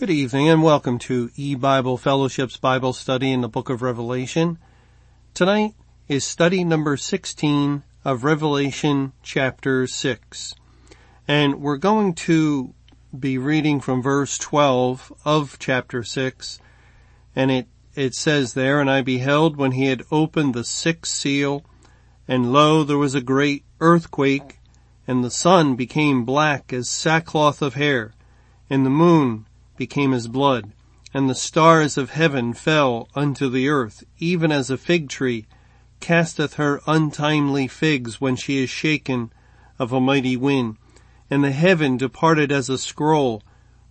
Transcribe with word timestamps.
Good 0.00 0.08
evening 0.08 0.48
and 0.48 0.62
welcome 0.62 0.98
to 1.00 1.28
E-Bible 1.36 1.98
Fellowship's 1.98 2.56
Bible 2.56 2.94
study 2.94 3.30
in 3.30 3.42
the 3.42 3.50
book 3.50 3.68
of 3.68 3.82
Revelation. 3.82 4.56
Tonight 5.34 5.74
is 6.08 6.24
study 6.24 6.64
number 6.64 6.96
16 6.96 7.82
of 8.02 8.24
Revelation 8.24 9.12
chapter 9.22 9.86
6. 9.86 10.54
And 11.28 11.60
we're 11.60 11.76
going 11.76 12.14
to 12.14 12.72
be 13.16 13.36
reading 13.36 13.78
from 13.78 14.00
verse 14.00 14.38
12 14.38 15.12
of 15.26 15.58
chapter 15.58 16.02
6. 16.02 16.58
And 17.36 17.50
it, 17.50 17.66
it 17.94 18.14
says 18.14 18.54
there, 18.54 18.80
And 18.80 18.88
I 18.90 19.02
beheld 19.02 19.58
when 19.58 19.72
he 19.72 19.84
had 19.84 20.04
opened 20.10 20.54
the 20.54 20.64
sixth 20.64 21.12
seal, 21.12 21.62
and 22.26 22.54
lo, 22.54 22.84
there 22.84 22.96
was 22.96 23.14
a 23.14 23.20
great 23.20 23.66
earthquake, 23.80 24.60
and 25.06 25.22
the 25.22 25.30
sun 25.30 25.76
became 25.76 26.24
black 26.24 26.72
as 26.72 26.88
sackcloth 26.88 27.60
of 27.60 27.74
hair, 27.74 28.14
and 28.70 28.86
the 28.86 28.90
moon 28.90 29.44
became 29.80 30.12
as 30.12 30.28
blood, 30.28 30.70
and 31.14 31.26
the 31.26 31.34
stars 31.34 31.96
of 31.96 32.10
heaven 32.10 32.52
fell 32.52 33.08
unto 33.14 33.48
the 33.48 33.66
earth, 33.66 34.04
even 34.18 34.52
as 34.52 34.68
a 34.68 34.76
fig 34.76 35.08
tree 35.08 35.46
casteth 36.00 36.56
her 36.56 36.82
untimely 36.86 37.66
figs 37.66 38.20
when 38.20 38.36
she 38.36 38.62
is 38.62 38.68
shaken 38.68 39.32
of 39.78 39.90
a 39.90 39.98
mighty 39.98 40.36
wind. 40.36 40.76
And 41.30 41.42
the 41.42 41.50
heaven 41.50 41.96
departed 41.96 42.52
as 42.52 42.68
a 42.68 42.76
scroll 42.76 43.42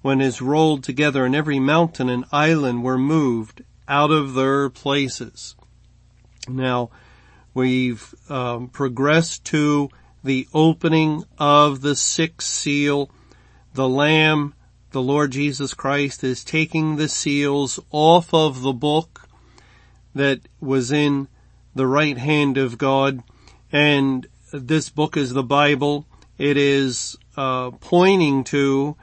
when 0.04 0.22
it 0.22 0.28
is 0.28 0.44
rolled 0.44 0.84
together 0.84 1.26
and 1.26 1.34
every 1.34 1.60
mountain 1.60 2.08
and 2.08 2.24
island 2.32 2.84
were 2.84 3.00
moved 3.00 3.64
out 3.88 4.12
of 4.12 4.36
their 4.36 4.70
places. 4.70 5.56
Now, 6.48 6.92
we've 7.56 8.14
um, 8.30 8.68
progressed 8.68 9.44
to 9.46 9.90
the 10.24 10.48
opening 10.54 11.24
of 11.40 11.82
the 11.82 11.96
sixth 11.96 12.48
seal. 12.48 13.10
The 13.74 13.90
Lamb, 13.90 14.54
the 14.92 15.02
Lord 15.02 15.32
Jesus 15.32 15.74
Christ, 15.74 16.24
is 16.24 16.44
taking 16.44 16.96
the 16.96 17.10
seals 17.10 17.80
off 17.92 18.34
of 18.34 18.62
the 18.62 18.74
book 18.74 19.28
that 20.16 20.42
was 20.60 20.92
in 20.92 21.28
the 21.76 21.88
right 21.88 22.18
hand 22.18 22.58
of 22.58 22.78
God. 22.78 23.22
And 23.72 24.28
this 24.52 24.90
book 24.90 25.16
is 25.16 25.34
the 25.34 25.44
Bible. 25.44 26.08
It 26.38 26.58
is 26.58 27.18
uh, 27.38 27.72
pointing 27.72 28.44
to 28.46 28.96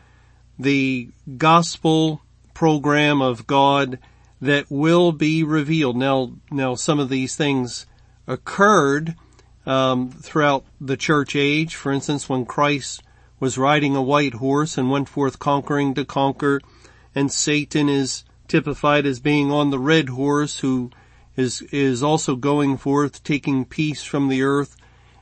the 0.58 1.10
gospel 1.36 2.22
program 2.54 3.20
of 3.22 3.46
God 3.46 3.98
that 4.40 4.66
will 4.70 5.12
be 5.12 5.44
revealed. 5.44 5.96
Now, 5.96 6.32
now 6.50 6.74
some 6.74 6.98
of 6.98 7.08
these 7.08 7.36
things 7.36 7.86
occurred 8.26 9.14
um, 9.64 10.10
throughout 10.10 10.64
the 10.80 10.96
church 10.96 11.36
age. 11.36 11.74
For 11.74 11.92
instance, 11.92 12.28
when 12.28 12.44
Christ 12.44 13.02
was 13.38 13.58
riding 13.58 13.94
a 13.94 14.02
white 14.02 14.34
horse 14.34 14.78
and 14.78 14.90
went 14.90 15.08
forth 15.08 15.38
conquering 15.38 15.94
to 15.94 16.04
conquer, 16.04 16.60
and 17.14 17.30
Satan 17.30 17.88
is 17.88 18.24
typified 18.48 19.06
as 19.06 19.20
being 19.20 19.50
on 19.50 19.70
the 19.70 19.78
red 19.78 20.08
horse 20.10 20.60
who 20.60 20.90
is, 21.36 21.62
is 21.72 22.02
also 22.02 22.36
going 22.36 22.76
forth 22.76 23.22
taking 23.22 23.64
peace 23.64 24.02
from 24.02 24.28
the 24.28 24.42
earth. 24.42 24.76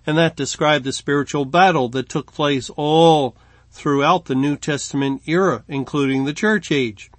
And 0.07 0.19
that 0.19 0.37
described 0.37 0.85
the 0.85 0.93
spiritual 0.93 1.45
battle 1.45 1.89
that 1.91 2.09
took 2.09 2.33
place 2.33 2.71
all 2.77 3.37
throughout 3.71 4.27
the 4.27 4.35
New 4.35 4.57
Testament 4.57 5.23
era, 5.27 5.65
including 5.67 6.25
the 6.25 6.35
church 6.35 6.71
age. 6.71 7.11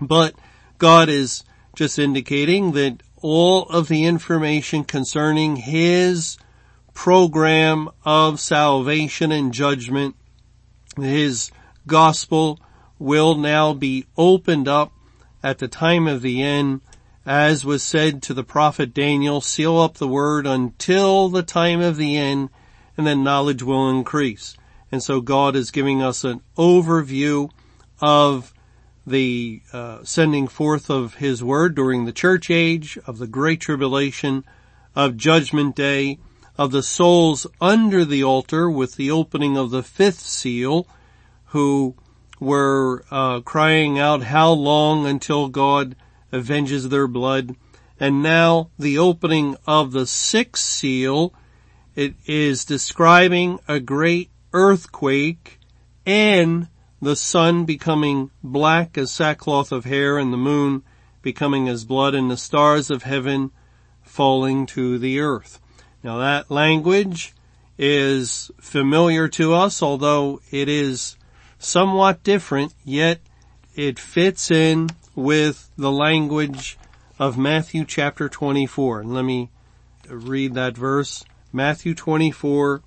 But 0.00 0.34
God 0.78 1.08
is 1.08 1.44
just 1.76 1.98
indicating 1.98 2.72
that 2.72 3.02
all 3.20 3.64
of 3.64 3.88
the 3.88 4.04
information 4.04 4.84
concerning 4.84 5.56
His 5.56 6.36
program 6.94 7.88
of 8.04 8.40
salvation 8.40 9.30
and 9.32 9.52
judgment. 9.52 10.16
His 10.96 11.50
gospel 11.86 12.60
will 12.98 13.34
now 13.34 13.74
be 13.74 14.06
opened 14.16 14.68
up 14.68 14.92
at 15.42 15.58
the 15.58 15.68
time 15.68 16.06
of 16.06 16.22
the 16.22 16.40
end, 16.40 16.80
as 17.26 17.64
was 17.64 17.82
said 17.82 18.22
to 18.22 18.34
the 18.34 18.44
prophet 18.44 18.94
Daniel, 18.94 19.40
seal 19.40 19.78
up 19.78 19.94
the 19.94 20.08
word 20.08 20.46
until 20.46 21.28
the 21.28 21.42
time 21.42 21.80
of 21.80 21.96
the 21.96 22.16
end, 22.16 22.48
and 22.96 23.06
then 23.06 23.24
knowledge 23.24 23.62
will 23.62 23.90
increase. 23.90 24.56
And 24.90 25.02
so 25.02 25.20
God 25.20 25.56
is 25.56 25.70
giving 25.70 26.00
us 26.00 26.24
an 26.24 26.40
overview 26.56 27.50
of 28.00 28.54
the 29.06 29.60
uh, 29.72 29.98
sending 30.04 30.48
forth 30.48 30.88
of 30.88 31.14
His 31.14 31.42
word 31.42 31.74
during 31.74 32.04
the 32.04 32.12
church 32.12 32.50
age, 32.50 32.98
of 33.06 33.18
the 33.18 33.26
great 33.26 33.60
tribulation, 33.60 34.44
of 34.94 35.16
judgment 35.16 35.74
day, 35.76 36.18
of 36.56 36.70
the 36.70 36.82
souls 36.82 37.46
under 37.60 38.04
the 38.04 38.22
altar 38.22 38.70
with 38.70 38.96
the 38.96 39.10
opening 39.10 39.56
of 39.56 39.70
the 39.70 39.82
fifth 39.82 40.20
seal 40.20 40.86
who 41.46 41.94
were 42.40 43.04
uh, 43.10 43.40
crying 43.40 43.98
out 43.98 44.22
how 44.22 44.50
long 44.50 45.06
until 45.06 45.48
God 45.48 45.96
avenges 46.32 46.88
their 46.88 47.06
blood 47.06 47.56
and 47.98 48.22
now 48.22 48.70
the 48.78 48.98
opening 48.98 49.56
of 49.66 49.92
the 49.92 50.06
sixth 50.06 50.64
seal 50.64 51.32
it 51.94 52.14
is 52.26 52.64
describing 52.64 53.60
a 53.68 53.78
great 53.78 54.30
earthquake 54.52 55.60
and 56.04 56.68
the 57.00 57.16
sun 57.16 57.64
becoming 57.64 58.30
black 58.42 58.98
as 58.98 59.12
sackcloth 59.12 59.70
of 59.70 59.84
hair 59.84 60.18
and 60.18 60.32
the 60.32 60.38
moon 60.38 60.82
becoming 61.22 61.68
as 61.68 61.84
blood 61.84 62.14
and 62.14 62.30
the 62.30 62.36
stars 62.36 62.90
of 62.90 63.04
heaven 63.04 63.50
falling 64.02 64.66
to 64.66 64.98
the 64.98 65.20
earth. 65.20 65.60
Now 66.04 66.18
that 66.18 66.50
language 66.50 67.32
is 67.78 68.50
familiar 68.60 69.26
to 69.28 69.54
us, 69.54 69.82
although 69.82 70.42
it 70.50 70.68
is 70.68 71.16
somewhat 71.58 72.22
different, 72.22 72.74
yet 72.84 73.20
it 73.74 73.98
fits 73.98 74.50
in 74.50 74.90
with 75.16 75.70
the 75.78 75.90
language 75.90 76.76
of 77.18 77.38
Matthew 77.38 77.86
chapter 77.86 78.28
24. 78.28 79.00
And 79.00 79.14
let 79.14 79.24
me 79.24 79.48
read 80.06 80.52
that 80.52 80.76
verse. 80.76 81.24
Matthew 81.54 81.94
24 81.94 82.82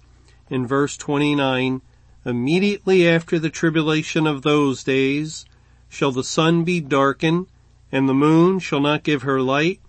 in 0.52 0.68
verse 0.68 0.96
29. 0.96 1.82
Immediately 2.24 3.10
after 3.10 3.40
the 3.40 3.50
tribulation 3.50 4.28
of 4.28 4.44
those 4.44 4.84
days 4.84 5.44
shall 5.90 6.12
the 6.12 6.24
sun 6.24 6.64
be 6.64 6.80
darkened 6.82 7.48
and 7.92 8.08
the 8.08 8.14
moon 8.14 8.60
shall 8.60 8.82
not 8.82 9.02
give 9.02 9.24
her 9.24 9.42
light 9.42 9.80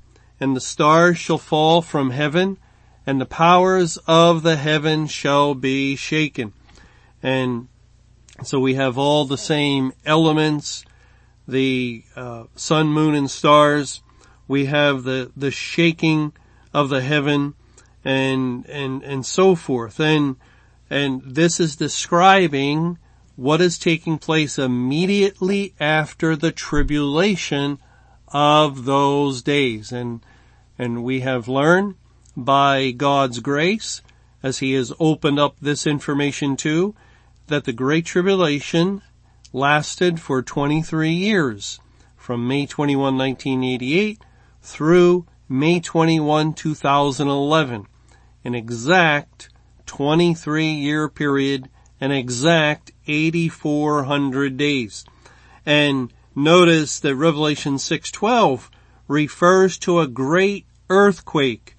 and 0.41 0.57
the 0.57 0.63
stars 0.63 1.19
shall 1.19 1.37
fall 1.37 1.83
from 1.83 2.11
heaven 2.11 2.57
and 3.09 3.19
the 3.19 3.25
powers 3.25 3.97
of 4.07 4.43
the 4.43 4.57
heaven 4.57 5.07
shall 5.07 5.55
be 5.55 5.97
shaken. 5.97 6.53
And 7.23 7.69
so 8.43 8.61
we 8.61 8.75
have 8.75 8.99
all 8.99 9.25
the 9.25 9.39
same 9.39 9.95
elements, 10.05 10.85
the 11.47 12.05
uh, 12.15 12.45
sun, 12.55 12.89
moon, 12.89 13.15
and 13.15 13.31
stars. 13.31 14.03
We 14.47 14.67
have 14.67 15.05
the 15.05 15.33
the 15.35 15.51
shaking 15.51 16.35
of 16.75 16.91
the 16.91 17.01
heaven, 17.01 17.55
and 18.05 18.69
and 18.69 19.03
and 19.03 19.25
so 19.25 19.55
forth. 19.55 19.99
And 20.01 20.37
and 20.91 21.23
this 21.25 21.61
is 21.61 21.77
describing 21.77 22.99
what 23.37 23.63
is 23.63 23.79
taking 23.79 24.19
place 24.19 24.59
immediately 24.59 25.75
after 25.81 26.37
the 26.37 26.53
tribulation 26.53 27.79
of 28.35 28.85
those 28.85 29.41
days. 29.41 29.93
And 29.93 30.21
and 30.79 31.03
we 31.03 31.21
have 31.21 31.49
learned 31.49 31.95
by 32.39 32.93
God's 32.93 33.41
grace, 33.41 34.01
as 34.45 34.61
He 34.61 34.75
has 34.75 34.93
opened 35.01 35.41
up 35.41 35.57
this 35.61 35.89
information 35.89 36.57
to, 36.59 36.95
that 37.49 37.65
the 37.65 37.73
Great 37.73 38.07
Tribulation 38.07 39.03
lasted 39.53 40.21
for 40.21 40.41
23 40.41 41.11
years, 41.11 41.81
from 42.17 42.47
May 42.47 42.65
21, 42.65 43.19
1988 43.19 44.23
through 44.63 45.27
May 45.49 45.81
21, 45.81 46.55
2011. 46.55 47.87
An 48.45 48.55
exact 48.55 49.49
23 49.87 50.67
year 50.75 51.09
period, 51.09 51.69
an 52.01 52.13
exact 52.13 52.93
8,400 53.09 54.57
days. 54.57 55.05
And 55.67 56.13
notice 56.37 57.01
that 57.01 57.17
Revelation 57.17 57.77
6.12 57.77 58.69
refers 59.09 59.77
to 59.79 59.99
a 59.99 60.07
great 60.07 60.67
earthquake 60.89 61.75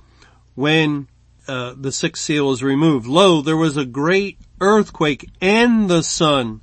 when 0.59 1.07
uh, 1.47 1.73
the 1.77 1.89
sixth 1.89 2.21
seal 2.21 2.51
is 2.51 2.61
removed. 2.61 3.07
Lo, 3.07 3.41
there 3.41 3.55
was 3.55 3.77
a 3.77 3.85
great 3.85 4.37
earthquake 4.59 5.29
and 5.39 5.89
the 5.89 6.03
sun 6.03 6.59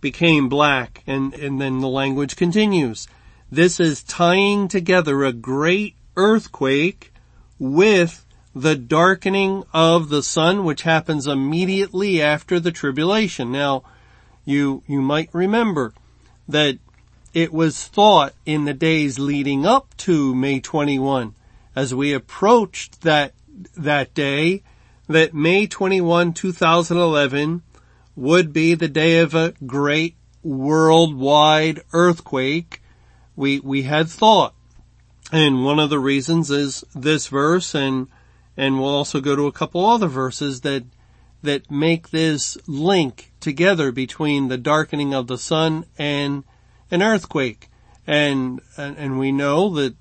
became 0.00 0.48
black. 0.48 1.02
And, 1.08 1.34
and 1.34 1.60
then 1.60 1.80
the 1.80 1.88
language 1.88 2.36
continues. 2.36 3.08
This 3.50 3.80
is 3.80 4.04
tying 4.04 4.68
together 4.68 5.24
a 5.24 5.32
great 5.32 5.96
earthquake 6.16 7.12
with 7.58 8.24
the 8.54 8.76
darkening 8.76 9.64
of 9.74 10.08
the 10.08 10.22
sun, 10.22 10.62
which 10.62 10.82
happens 10.82 11.26
immediately 11.26 12.22
after 12.22 12.60
the 12.60 12.70
tribulation. 12.70 13.50
Now, 13.50 13.82
you, 14.44 14.84
you 14.86 15.02
might 15.02 15.30
remember 15.32 15.94
that 16.46 16.78
it 17.34 17.52
was 17.52 17.88
thought 17.88 18.34
in 18.44 18.66
the 18.66 18.74
days 18.74 19.18
leading 19.18 19.66
up 19.66 19.96
to 19.96 20.32
May 20.32 20.60
21 20.60 21.34
as 21.76 21.94
we 21.94 22.14
approached 22.14 23.02
that, 23.02 23.34
that 23.76 24.14
day 24.14 24.62
that 25.06 25.34
May 25.34 25.66
21, 25.66 26.32
2011 26.32 27.62
would 28.16 28.52
be 28.52 28.74
the 28.74 28.88
day 28.88 29.20
of 29.20 29.34
a 29.34 29.52
great 29.64 30.16
worldwide 30.42 31.82
earthquake, 31.92 32.80
we, 33.36 33.60
we 33.60 33.82
had 33.82 34.08
thought. 34.08 34.54
And 35.30 35.64
one 35.64 35.78
of 35.78 35.90
the 35.90 35.98
reasons 35.98 36.50
is 36.50 36.82
this 36.94 37.26
verse 37.26 37.74
and, 37.74 38.08
and 38.56 38.80
we'll 38.80 38.88
also 38.88 39.20
go 39.20 39.36
to 39.36 39.46
a 39.46 39.52
couple 39.52 39.84
other 39.84 40.06
verses 40.06 40.62
that, 40.62 40.84
that 41.42 41.70
make 41.70 42.10
this 42.10 42.56
link 42.66 43.32
together 43.38 43.92
between 43.92 44.48
the 44.48 44.56
darkening 44.56 45.12
of 45.12 45.26
the 45.26 45.36
sun 45.36 45.84
and 45.98 46.42
an 46.90 47.02
earthquake. 47.02 47.68
And, 48.06 48.60
and, 48.76 48.96
and 48.96 49.18
we 49.18 49.30
know 49.30 49.68
that, 49.74 49.96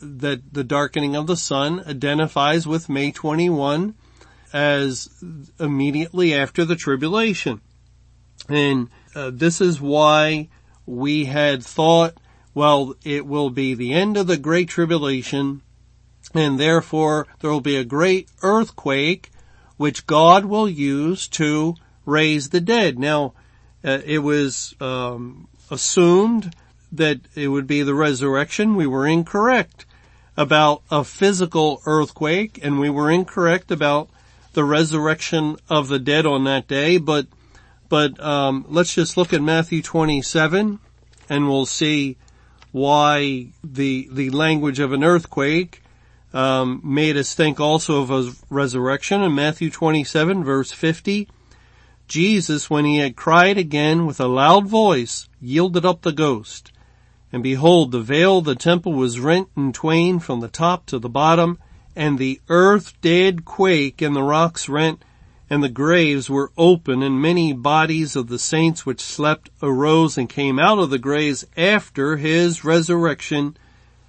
that 0.00 0.52
the 0.52 0.64
darkening 0.64 1.16
of 1.16 1.26
the 1.26 1.36
sun 1.36 1.82
identifies 1.86 2.66
with 2.66 2.88
May 2.88 3.12
21 3.12 3.94
as 4.52 5.08
immediately 5.58 6.34
after 6.34 6.64
the 6.64 6.76
tribulation. 6.76 7.60
And 8.48 8.88
uh, 9.14 9.30
this 9.32 9.60
is 9.60 9.80
why 9.80 10.48
we 10.84 11.24
had 11.24 11.64
thought, 11.64 12.14
well, 12.54 12.94
it 13.02 13.26
will 13.26 13.50
be 13.50 13.74
the 13.74 13.92
end 13.92 14.16
of 14.16 14.26
the 14.26 14.36
great 14.36 14.68
tribulation 14.68 15.62
and 16.34 16.58
therefore 16.58 17.26
there 17.40 17.50
will 17.50 17.60
be 17.60 17.76
a 17.76 17.84
great 17.84 18.28
earthquake 18.42 19.30
which 19.76 20.06
God 20.06 20.44
will 20.44 20.68
use 20.68 21.28
to 21.28 21.74
raise 22.06 22.50
the 22.50 22.60
dead. 22.60 22.98
Now, 22.98 23.34
uh, 23.84 23.98
it 24.04 24.20
was 24.20 24.74
um, 24.80 25.48
assumed 25.70 26.54
that 26.92 27.20
it 27.34 27.48
would 27.48 27.66
be 27.66 27.82
the 27.82 27.94
resurrection. 27.94 28.76
We 28.76 28.86
were 28.86 29.06
incorrect 29.06 29.86
about 30.36 30.82
a 30.90 31.04
physical 31.04 31.82
earthquake 31.86 32.58
and 32.62 32.78
we 32.78 32.90
were 32.90 33.10
incorrect 33.10 33.70
about 33.70 34.08
the 34.52 34.64
resurrection 34.64 35.56
of 35.68 35.88
the 35.88 35.98
dead 35.98 36.26
on 36.26 36.44
that 36.44 36.68
day, 36.68 36.98
but 36.98 37.26
but 37.88 38.18
um, 38.24 38.64
let's 38.70 38.94
just 38.94 39.18
look 39.18 39.34
at 39.34 39.42
Matthew 39.42 39.82
27, 39.82 40.78
and 41.28 41.46
we'll 41.46 41.66
see 41.66 42.16
why 42.70 43.48
the 43.62 44.08
the 44.10 44.30
language 44.30 44.78
of 44.78 44.94
an 44.94 45.04
earthquake 45.04 45.82
um, 46.32 46.80
made 46.82 47.18
us 47.18 47.34
think 47.34 47.60
also 47.60 48.00
of 48.00 48.10
a 48.10 48.32
resurrection. 48.48 49.20
In 49.20 49.34
Matthew 49.34 49.70
27, 49.70 50.42
verse 50.42 50.72
50, 50.72 51.28
Jesus, 52.08 52.70
when 52.70 52.86
he 52.86 52.96
had 52.96 53.14
cried 53.14 53.58
again 53.58 54.06
with 54.06 54.20
a 54.20 54.26
loud 54.26 54.66
voice, 54.66 55.28
yielded 55.38 55.84
up 55.84 56.00
the 56.00 56.12
ghost. 56.12 56.71
And 57.32 57.42
behold, 57.42 57.92
the 57.92 58.00
veil 58.00 58.38
of 58.38 58.44
the 58.44 58.54
temple 58.54 58.92
was 58.92 59.18
rent 59.18 59.48
in 59.56 59.72
twain 59.72 60.18
from 60.18 60.40
the 60.40 60.48
top 60.48 60.86
to 60.86 60.98
the 60.98 61.08
bottom, 61.08 61.58
and 61.96 62.18
the 62.18 62.40
earth 62.48 62.92
did 63.00 63.44
quake 63.44 64.02
and 64.02 64.14
the 64.14 64.22
rocks 64.22 64.68
rent 64.68 65.02
and 65.52 65.62
the 65.62 65.68
graves 65.68 66.30
were 66.30 66.50
open 66.56 67.02
and 67.02 67.20
many 67.20 67.52
bodies 67.52 68.16
of 68.16 68.28
the 68.28 68.38
saints 68.38 68.86
which 68.86 69.02
slept 69.02 69.50
arose 69.60 70.16
and 70.16 70.30
came 70.30 70.58
out 70.58 70.78
of 70.78 70.88
the 70.88 70.98
graves 70.98 71.44
after 71.58 72.16
his 72.16 72.64
resurrection 72.64 73.54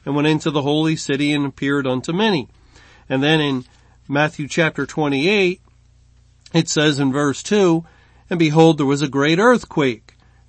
and 0.06 0.16
went 0.16 0.26
into 0.26 0.50
the 0.50 0.62
holy 0.62 0.96
city 0.96 1.34
and 1.34 1.46
appeared 1.46 1.86
unto 1.86 2.14
many. 2.14 2.48
And 3.10 3.22
then 3.22 3.42
in 3.42 3.66
Matthew 4.08 4.48
chapter 4.48 4.86
28, 4.86 5.60
it 6.54 6.70
says 6.70 6.98
in 6.98 7.12
verse 7.12 7.44
2, 7.44 7.84
And 8.30 8.40
behold, 8.40 8.78
there 8.78 8.86
was 8.86 9.02
a 9.02 9.10
great 9.10 9.38
earthquake, 9.38 10.03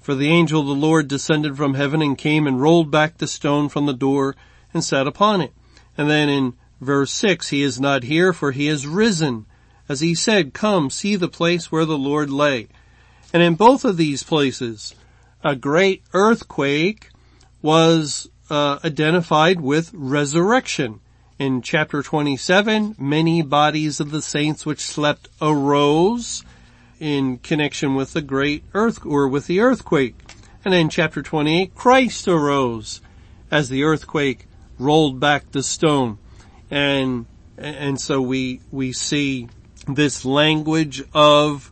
for 0.05 0.15
the 0.15 0.29
angel 0.29 0.61
of 0.61 0.67
the 0.67 0.75
Lord 0.75 1.09
descended 1.09 1.57
from 1.57 1.73
heaven 1.73 2.03
and 2.03 2.19
came 2.19 2.47
and 2.47 2.61
rolled 2.61 2.91
back 2.91 3.17
the 3.17 3.27
stone 3.27 3.71
from 3.71 3.87
the 3.87 3.95
door 3.95 4.37
and 4.75 4.85
sat 4.85 5.07
upon 5.07 5.41
it. 5.41 5.55
And 5.97 6.11
then 6.11 6.29
in 6.29 6.53
Verse 6.79 7.11
6, 7.13 7.49
He 7.49 7.63
is 7.63 7.81
not 7.81 8.03
here 8.03 8.35
for 8.35 8.53
He 8.53 8.69
is 8.69 8.87
risen. 8.87 9.47
As 9.89 10.01
He 10.01 10.15
said, 10.15 10.53
come 10.53 10.91
see 10.91 11.17
the 11.17 11.27
place 11.27 11.73
where 11.73 11.87
the 11.87 11.97
Lord 11.97 12.29
lay. 12.29 12.69
And 13.33 13.43
in 13.43 13.55
both 13.55 13.83
of 13.87 13.97
these 13.97 14.23
places, 14.23 14.95
a 15.43 15.57
great 15.57 16.03
earthquake 16.13 17.09
was 17.63 18.29
uh, 18.51 18.79
identified 18.85 19.63
with 19.63 19.91
resurrection. 19.95 21.01
In 21.39 21.63
chapter 21.63 22.03
27, 22.03 22.97
many 22.99 23.41
bodies 23.41 24.01
of 24.01 24.11
the 24.11 24.21
saints 24.21 24.67
which 24.67 24.81
slept 24.81 25.29
arose 25.41 26.45
in 27.05 27.37
connection 27.37 27.95
with 27.95 28.15
the 28.15 28.23
great 28.23 28.65
earth 28.73 29.05
or 29.05 29.29
with 29.29 29.47
the 29.47 29.61
earthquake. 29.61 30.17
And 30.65 30.73
in 30.73 30.89
chapter 30.89 31.21
28, 31.21 31.75
Christ 31.75 32.27
arose 32.27 33.03
as 33.51 33.69
the 33.69 33.85
earthquake 33.85 34.47
rolled 34.79 35.21
back 35.21 35.53
the 35.53 35.63
stone 35.63 36.17
and 36.71 37.27
and 37.57 38.01
so 38.01 38.21
we 38.21 38.61
we 38.73 38.93
see 38.93 39.49
this 39.87 40.25
language 40.25 41.05
of 41.13 41.71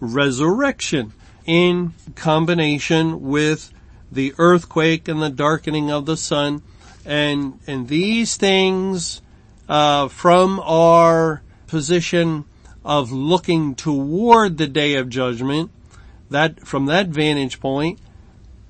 resurrection 0.00 1.12
in 1.46 1.94
combination 2.14 3.22
with 3.22 3.72
the 4.10 4.34
earthquake 4.38 5.08
and 5.08 5.22
the 5.22 5.30
darkening 5.30 5.90
of 5.90 6.04
the 6.04 6.16
sun 6.16 6.62
and 7.06 7.58
and 7.66 7.88
these 7.88 8.36
things 8.36 9.22
uh, 9.68 10.08
from 10.08 10.60
our 10.60 11.42
position 11.68 12.44
of 12.84 13.10
looking 13.10 13.74
toward 13.74 14.58
the 14.58 14.66
day 14.66 14.94
of 14.94 15.08
judgment 15.08 15.70
that 16.30 16.66
from 16.66 16.86
that 16.86 17.08
vantage 17.08 17.60
point 17.60 17.98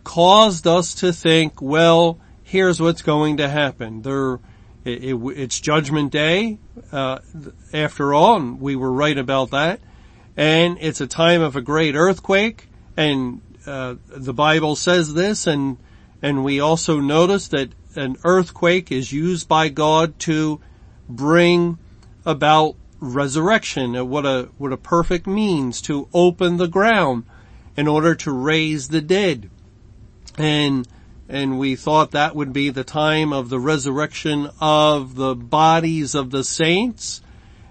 caused 0.05 0.66
us 0.66 0.94
to 0.94 1.12
think 1.12 1.61
well 1.61 2.19
here's 2.43 2.81
what's 2.81 3.02
going 3.02 3.37
to 3.37 3.49
happen 3.49 4.02
there 4.02 4.38
it, 4.84 5.02
it, 5.02 5.14
it's 5.37 5.61
Judgment 5.61 6.12
Day, 6.12 6.58
uh, 6.93 7.19
after 7.72 8.12
all, 8.12 8.37
and 8.37 8.61
we 8.61 8.76
were 8.76 8.93
right 8.93 9.16
about 9.16 9.50
that. 9.50 9.81
And 10.37 10.78
it's 10.81 11.00
a 11.00 11.06
time 11.06 11.43
of 11.43 11.56
a 11.56 11.61
great 11.61 11.94
earthquake, 11.94 12.69
and 12.96 13.40
uh, 13.66 13.94
the 14.08 14.34
Bible 14.34 14.76
says 14.76 15.14
this, 15.14 15.46
and 15.46 15.78
and 16.20 16.43
we 16.43 16.58
also 16.58 17.00
notice 17.00 17.49
that 17.49 17.70
an 17.94 18.16
earthquake 18.25 18.90
is 18.90 19.12
used 19.12 19.46
by 19.46 19.69
God 19.69 20.19
to 20.20 20.61
bring 21.08 21.78
about 22.26 22.75
resurrection. 23.05 24.09
What 24.09 24.27
a 24.27 24.49
what 24.59 24.73
a 24.73 24.77
perfect 24.77 25.27
means 25.27 25.81
to 25.83 26.09
open 26.12 26.56
the 26.56 26.69
ground 26.69 27.25
in 27.77 27.89
order 27.89 28.15
to 28.15 28.33
raise 28.33 28.89
the 28.89 29.01
dead. 29.01 29.51
And 30.37 30.87
and 31.29 31.59
we 31.59 31.77
thought 31.77 32.11
that 32.11 32.37
would 32.37 32.53
be 32.53 32.71
the 32.71 32.85
time 32.85 33.33
of 33.33 33.49
the 33.49 33.61
resurrection 33.61 34.51
of 34.61 35.15
the 35.15 35.35
bodies 35.35 36.15
of 36.15 36.31
the 36.31 36.45
saints 36.45 37.23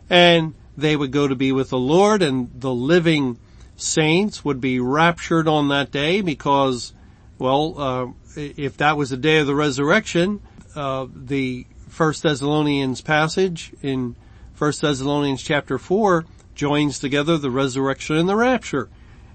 and 0.09 0.53
they 0.75 0.95
would 0.95 1.11
go 1.11 1.27
to 1.27 1.35
be 1.35 1.51
with 1.51 1.69
the 1.69 1.77
Lord 1.77 2.21
and 2.21 2.49
the 2.53 2.73
living 2.73 3.37
saints 3.75 4.43
would 4.43 4.59
be 4.59 4.79
raptured 4.79 5.47
on 5.47 5.69
that 5.69 5.91
day 5.91 6.21
because, 6.21 6.93
well, 7.37 7.75
uh, 7.77 8.07
if 8.35 8.77
that 8.77 8.97
was 8.97 9.11
the 9.11 9.17
day 9.17 9.37
of 9.37 9.47
the 9.47 9.55
resurrection, 9.55 10.41
uh, 10.75 11.07
the 11.13 11.67
First 11.89 12.23
Thessalonians 12.23 13.01
passage 13.01 13.71
in 13.81 14.15
First 14.53 14.81
Thessalonians 14.81 15.41
chapter 15.41 15.77
four 15.77 16.25
joins 16.55 16.99
together 16.99 17.37
the 17.37 17.49
resurrection 17.49 18.15
and 18.15 18.29
the 18.29 18.35
rapture, 18.35 18.89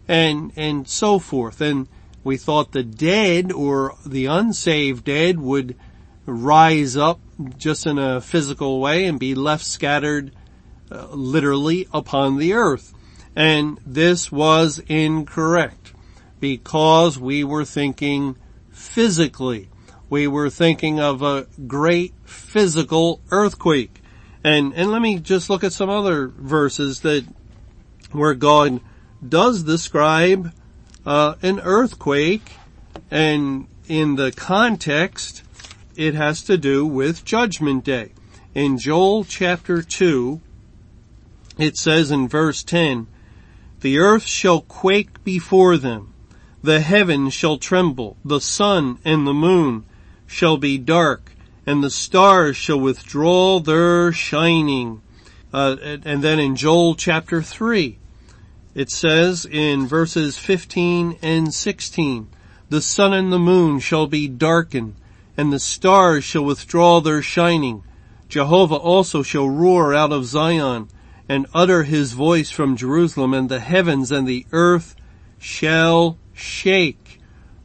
and 0.07 0.53
and 0.57 0.89
so 0.89 1.19
forth. 1.19 1.61
And 1.61 1.89
we 2.23 2.37
thought 2.37 2.73
the 2.73 2.83
dead 2.83 3.53
or 3.53 3.95
the 4.07 4.27
unsaved 4.27 5.05
dead 5.05 5.39
would 5.41 5.77
rise 6.27 6.97
up 6.97 7.21
just 7.57 7.87
in 7.87 7.99
a 7.99 8.21
physical 8.21 8.81
way 8.81 9.07
and 9.07 9.19
be 9.19 9.35
left 9.35 9.65
scattered 9.65 10.33
uh, 10.91 11.07
literally 11.11 11.89
upon 11.93 12.37
the 12.37 12.53
earth. 12.53 12.95
And 13.35 13.81
this 13.87 14.31
was 14.31 14.81
incorrect 14.89 15.93
because 16.41 17.19
we 17.19 17.45
were 17.45 17.65
thinking 17.65 18.37
physically. 18.71 19.69
We 20.11 20.27
were 20.27 20.51
thinking 20.51 21.01
of 21.01 21.23
a 21.23 21.47
great 21.67 22.15
physical 22.25 23.21
earthquake. 23.31 24.01
And, 24.49 24.73
and 24.73 24.91
let 24.91 25.03
me 25.03 25.19
just 25.19 25.51
look 25.51 25.63
at 25.63 25.75
some 25.75 25.91
other 25.91 26.29
verses 26.29 27.01
that 27.01 27.27
where 28.13 28.33
God 28.33 28.81
does 29.29 29.63
describe 29.63 30.55
uh, 31.05 31.35
an 31.43 31.61
earthquake, 31.61 32.53
and 33.11 33.67
in 33.89 34.17
the 34.17 34.33
context, 34.33 35.43
it 35.97 36.15
has 36.15 36.41
to 36.45 36.57
do 36.57 36.87
with 36.87 37.27
Judgment 37.27 37.85
Day. 37.85 38.13
In 38.55 38.79
Joel 38.79 39.25
chapter 39.25 39.83
2, 39.83 40.41
it 41.59 41.77
says 41.77 42.11
in 42.11 42.27
verse 42.27 42.65
10, 42.65 43.07
The 43.83 43.99
earth 43.99 44.25
shall 44.25 44.63
quake 44.63 45.23
before 45.25 45.77
them, 45.77 46.15
the 46.63 46.81
heavens 46.81 47.35
shall 47.35 47.59
tremble, 47.59 48.17
the 48.25 48.41
sun 48.41 48.99
and 49.05 49.27
the 49.27 49.35
moon 49.35 49.85
shall 50.27 50.57
be 50.57 50.79
dark, 50.79 51.35
and 51.69 51.85
the 51.85 51.91
stars 51.91 52.57
shall 52.57 52.81
withdraw 52.81 53.61
their 53.61 54.11
shining. 54.11 55.03
Uh, 55.53 55.77
and 55.83 56.25
then 56.25 56.41
in 56.41 56.57
Joel 56.57 56.95
chapter 56.95 57.43
3, 57.43 57.99
it 58.75 58.91
says 58.91 59.45
in 59.45 59.87
verses 59.87 60.39
15 60.39 61.19
and 61.21 61.53
16, 61.53 62.31
the 62.71 62.81
sun 62.81 63.13
and 63.13 63.31
the 63.31 63.39
moon 63.39 63.81
shall 63.81 64.07
be 64.07 64.29
darkened 64.29 64.95
and 65.37 65.53
the 65.53 65.59
stars 65.59 66.25
shall 66.25 66.43
withdraw 66.43 67.03
their 67.03 67.21
shining. 67.21 67.83
Jehovah 68.31 68.77
also 68.77 69.23
shall 69.23 69.51
roar 69.51 69.95
out 69.95 70.11
of 70.11 70.25
Zion 70.25 70.89
and 71.29 71.47
utter 71.53 71.83
his 71.83 72.15
voice 72.15 72.51
from 72.51 72.79
Jerusalem 72.79 73.35
and 73.35 73.51
the 73.51 73.61
heavens 73.61 74.11
and 74.11 74.27
the 74.27 74.47
earth 74.53 74.97
shall 75.39 76.17
shake. 76.33 77.21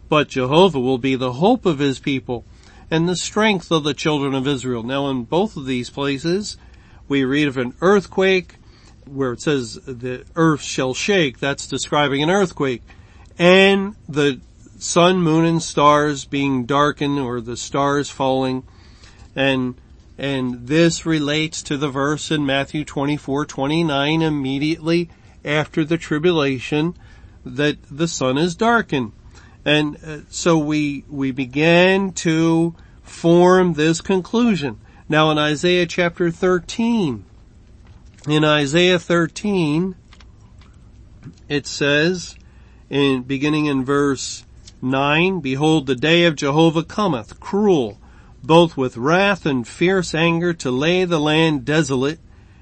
but 0.09 0.27
Jehovah 0.27 0.81
will 0.81 0.97
be 0.97 1.15
the 1.15 1.33
hope 1.33 1.65
of 1.65 1.79
his 1.79 1.99
people 1.99 2.43
and 2.93 3.09
the 3.09 3.15
strength 3.15 3.71
of 3.71 3.83
the 3.83 3.95
children 3.95 4.35
of 4.35 4.47
Israel. 4.47 4.83
Now 4.83 5.09
in 5.09 5.23
both 5.23 5.57
of 5.57 5.65
these 5.65 5.89
places, 5.89 6.57
we 7.07 7.23
read 7.23 7.47
of 7.47 7.57
an 7.57 7.73
earthquake 7.81 8.57
where 9.05 9.33
it 9.33 9.41
says 9.41 9.79
the 9.85 10.23
earth 10.35 10.61
shall 10.61 10.93
shake. 10.93 11.39
That's 11.39 11.65
describing 11.65 12.21
an 12.21 12.29
earthquake. 12.29 12.83
And 13.39 13.95
the 14.07 14.41
sun, 14.77 15.23
moon, 15.23 15.43
and 15.43 15.59
stars 15.59 16.25
being 16.25 16.65
darkened 16.67 17.17
or 17.17 17.41
the 17.41 17.57
stars 17.57 18.11
falling. 18.11 18.61
And, 19.35 19.73
and 20.19 20.67
this 20.67 21.03
relates 21.03 21.63
to 21.63 21.77
the 21.77 21.89
verse 21.89 22.29
in 22.29 22.45
Matthew 22.45 22.85
24, 22.85 23.47
29 23.47 24.21
immediately 24.21 25.09
after 25.43 25.83
the 25.83 25.97
tribulation 25.97 26.95
that 27.43 27.79
the 27.89 28.07
sun 28.07 28.37
is 28.37 28.53
darkened. 28.53 29.13
And 29.65 29.97
uh, 30.05 30.19
so 30.29 30.57
we, 30.57 31.05
we 31.09 31.31
began 31.31 32.11
to 32.13 32.75
form 33.01 33.73
this 33.73 34.01
conclusion. 34.01 34.79
Now 35.07 35.31
in 35.31 35.37
Isaiah 35.37 35.85
chapter 35.85 36.31
13, 36.31 37.25
in 38.27 38.43
Isaiah 38.43 38.99
13, 38.99 39.95
it 41.49 41.67
says, 41.67 42.35
in 42.89 43.23
beginning 43.23 43.65
in 43.65 43.85
verse 43.85 44.45
9, 44.81 45.39
Behold, 45.39 45.87
the 45.87 45.95
day 45.95 46.25
of 46.25 46.35
Jehovah 46.35 46.83
cometh, 46.83 47.39
cruel, 47.39 47.99
both 48.43 48.75
with 48.75 48.97
wrath 48.97 49.45
and 49.45 49.67
fierce 49.67 50.13
anger 50.13 50.53
to 50.53 50.71
lay 50.71 51.05
the 51.05 51.19
land 51.19 51.63
desolate, 51.63 52.19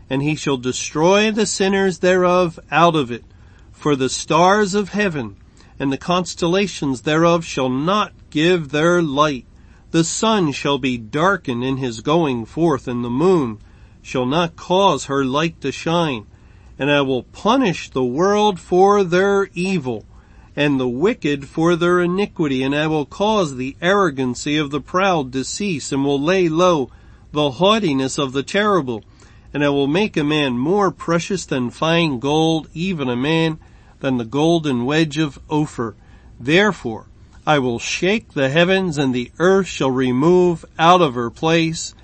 and 0.10 0.22
he 0.22 0.36
shall 0.36 0.58
destroy 0.58 1.32
the 1.32 1.46
sinners 1.46 2.00
thereof 2.00 2.60
out 2.70 2.96
of 2.96 3.12
it. 3.12 3.24
For 3.72 3.96
the 3.96 4.10
stars 4.10 4.76
of 4.76 4.90
heaven 4.90 5.38
and 5.82 5.92
the 5.92 5.98
constellations 5.98 7.02
thereof 7.02 7.44
shall 7.44 7.68
not 7.68 8.14
give 8.30 8.70
their 8.70 9.02
light. 9.02 9.48
The 9.90 10.04
sun 10.04 10.52
shall 10.52 10.78
be 10.78 10.96
darkened 10.96 11.64
in 11.64 11.78
his 11.78 12.02
going 12.02 12.46
forth, 12.46 12.88
and 12.88 13.04
the 13.04 13.10
moon 13.10 13.58
shall 14.00 14.28
not 14.28 14.56
cause 14.56 15.06
her 15.06 15.26
light 15.26 15.60
to 15.62 15.72
shine. 15.72 16.28
And 16.78 16.92
I 16.92 17.02
will 17.02 17.24
punish 17.24 17.90
the 17.90 18.04
world 18.04 18.60
for 18.60 19.04
their 19.04 19.50
evil, 19.56 20.06
and 20.56 20.80
the 20.80 20.88
wicked 20.88 21.48
for 21.48 21.76
their 21.76 22.00
iniquity, 22.00 22.62
and 22.62 22.76
I 22.76 22.86
will 22.86 23.08
cause 23.08 23.56
the 23.56 23.76
arrogancy 23.82 24.60
of 24.60 24.70
the 24.70 24.82
proud 24.82 25.34
to 25.34 25.44
cease, 25.44 25.92
and 25.92 26.06
will 26.06 26.22
lay 26.22 26.48
low 26.48 26.92
the 27.32 27.54
haughtiness 27.54 28.20
of 28.20 28.34
the 28.34 28.44
terrible. 28.44 29.04
And 29.52 29.64
I 29.64 29.70
will 29.70 29.88
make 29.88 30.16
a 30.16 30.24
man 30.24 30.60
more 30.60 30.92
precious 30.92 31.44
than 31.44 31.72
fine 31.72 32.20
gold, 32.20 32.70
even 32.72 33.10
a 33.10 33.16
man 33.16 33.58
than 34.02 34.18
the 34.18 34.26
golden 34.26 34.86
wedge 34.86 35.18
of 35.18 35.40
Ophir. 35.50 35.96
Therefore, 36.40 37.06
I 37.48 37.58
will 37.60 37.80
shake 37.80 38.34
the 38.34 38.50
heavens 38.50 38.98
and 38.98 39.16
the 39.16 39.32
earth 39.40 39.68
shall 39.68 39.90
remove 39.90 40.66
out 40.78 41.02
of 41.02 41.16
her 41.16 41.30
place 41.30 41.96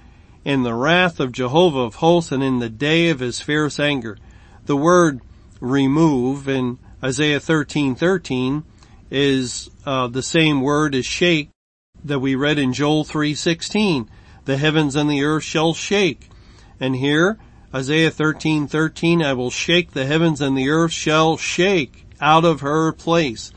in 0.46 0.64
the 0.64 0.74
wrath 0.74 1.20
of 1.20 1.32
Jehovah 1.32 1.82
of 1.82 1.96
hosts 1.96 2.32
and 2.32 2.42
in 2.42 2.60
the 2.60 2.70
day 2.70 3.10
of 3.10 3.20
his 3.20 3.42
fierce 3.42 3.80
anger. 3.80 4.18
The 4.66 4.78
word 4.78 5.22
remove 5.60 6.48
in 6.48 6.80
Isaiah 7.04 7.40
13:13 7.40 8.64
is 9.12 9.70
uh, 9.86 10.08
the 10.08 10.24
same 10.24 10.62
word 10.62 10.96
as 10.96 11.06
shake 11.06 11.50
that 12.04 12.20
we 12.20 12.36
read 12.36 12.58
in 12.58 12.74
Joel 12.74 13.04
3:16. 13.04 14.08
The 14.46 14.58
heavens 14.58 14.96
and 14.96 15.10
the 15.10 15.24
earth 15.24 15.44
shall 15.44 15.74
shake. 15.74 16.30
And 16.80 16.96
here 16.96 17.38
Isaiah 17.78 18.10
13, 18.10 18.66
13, 18.66 19.22
I 19.22 19.34
will 19.34 19.52
shake 19.52 19.92
the 19.92 20.08
heavens 20.08 20.42
and 20.42 20.58
the 20.58 20.68
earth 20.68 20.92
shall 20.92 21.38
shake 21.38 22.08
out 22.20 22.44
of 22.44 22.62
her 22.62 22.92
place. 22.92 23.52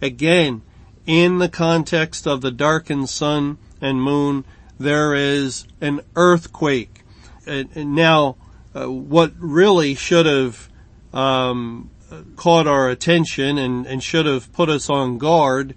Again, 0.00 0.62
in 1.04 1.36
the 1.36 1.50
context 1.50 2.26
of 2.26 2.40
the 2.40 2.50
darkened 2.50 3.10
sun 3.10 3.58
and 3.78 4.02
moon, 4.02 4.46
there 4.78 5.14
is 5.14 5.66
an 5.82 6.00
earthquake. 6.16 7.02
And 7.46 7.94
now, 7.94 8.36
uh, 8.74 8.90
what 8.90 9.34
really 9.38 9.94
should 9.94 10.24
have 10.24 10.70
um, 11.12 11.90
caught 12.36 12.66
our 12.66 12.88
attention 12.88 13.58
and, 13.58 13.86
and 13.86 14.02
should 14.02 14.24
have 14.24 14.50
put 14.54 14.70
us 14.70 14.88
on 14.88 15.18
guard 15.18 15.74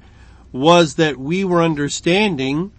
was 0.53 0.95
that 0.95 1.17
we 1.17 1.43
were 1.43 1.62
understanding 1.62 2.71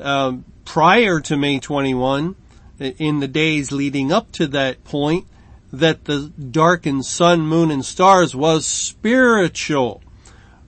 um, 0.00 0.44
prior 0.64 1.20
to 1.20 1.36
May 1.36 1.60
21 1.60 2.34
in 2.78 3.20
the 3.20 3.28
days 3.28 3.72
leading 3.72 4.12
up 4.12 4.32
to 4.32 4.46
that 4.48 4.84
point 4.84 5.26
that 5.72 6.04
the 6.04 6.32
darkened 6.50 7.04
sun, 7.04 7.40
moon, 7.40 7.70
and 7.70 7.84
stars 7.84 8.34
was 8.34 8.66
spiritual. 8.66 10.02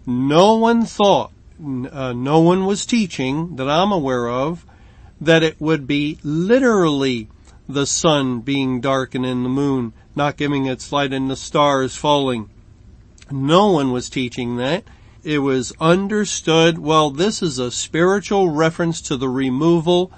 No 0.06 0.56
one 0.56 0.84
thought, 0.84 1.32
uh, 1.60 2.12
no 2.12 2.40
one 2.40 2.66
was 2.66 2.84
teaching 2.84 3.56
that 3.56 3.68
I'm 3.68 3.92
aware 3.92 4.28
of 4.28 4.66
that 5.20 5.42
it 5.42 5.60
would 5.60 5.86
be 5.86 6.18
literally 6.22 7.28
the 7.68 7.86
sun 7.86 8.40
being 8.40 8.80
darkened 8.80 9.26
and 9.26 9.44
the 9.44 9.50
moon 9.50 9.92
not 10.16 10.36
giving 10.36 10.66
its 10.66 10.90
light 10.92 11.12
and 11.12 11.30
the 11.30 11.36
stars 11.36 11.94
falling. 11.94 12.50
No 13.30 13.70
one 13.70 13.92
was 13.92 14.10
teaching 14.10 14.56
that. 14.56 14.84
It 15.22 15.38
was 15.38 15.72
understood, 15.80 16.78
well, 16.78 17.10
this 17.10 17.42
is 17.42 17.58
a 17.58 17.70
spiritual 17.70 18.48
reference 18.50 19.00
to 19.02 19.16
the 19.16 19.28
removal 19.28 20.10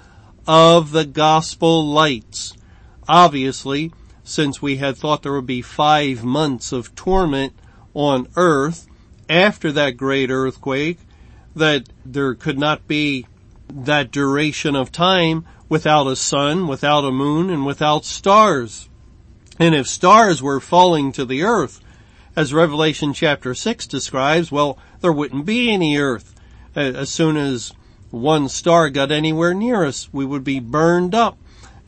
of 0.47 0.91
the 0.91 1.05
gospel 1.05 1.85
lights. 1.85 2.53
Obviously, 3.07 3.91
since 4.23 4.61
we 4.61 4.77
had 4.77 4.97
thought 4.97 5.23
there 5.23 5.33
would 5.33 5.45
be 5.45 5.61
five 5.61 6.23
months 6.23 6.71
of 6.71 6.95
torment 6.95 7.53
on 7.93 8.27
earth 8.35 8.87
after 9.29 9.71
that 9.71 9.97
great 9.97 10.29
earthquake, 10.29 10.99
that 11.55 11.89
there 12.05 12.33
could 12.33 12.57
not 12.57 12.87
be 12.87 13.25
that 13.69 14.11
duration 14.11 14.75
of 14.75 14.91
time 14.91 15.45
without 15.69 16.07
a 16.07 16.15
sun, 16.15 16.67
without 16.67 17.03
a 17.03 17.11
moon, 17.11 17.49
and 17.49 17.65
without 17.65 18.05
stars. 18.05 18.89
And 19.59 19.75
if 19.75 19.87
stars 19.87 20.41
were 20.41 20.59
falling 20.59 21.11
to 21.13 21.25
the 21.25 21.43
earth, 21.43 21.79
as 22.35 22.53
Revelation 22.53 23.13
chapter 23.13 23.53
6 23.53 23.87
describes, 23.87 24.51
well, 24.51 24.77
there 25.01 25.11
wouldn't 25.11 25.45
be 25.45 25.71
any 25.71 25.97
earth. 25.97 26.33
As 26.75 27.09
soon 27.09 27.37
as 27.37 27.73
one 28.13 28.47
star 28.47 28.91
got 28.91 29.11
anywhere 29.11 29.55
near 29.55 29.83
us, 29.83 30.07
we 30.13 30.23
would 30.23 30.43
be 30.43 30.59
burned 30.59 31.15
up 31.15 31.35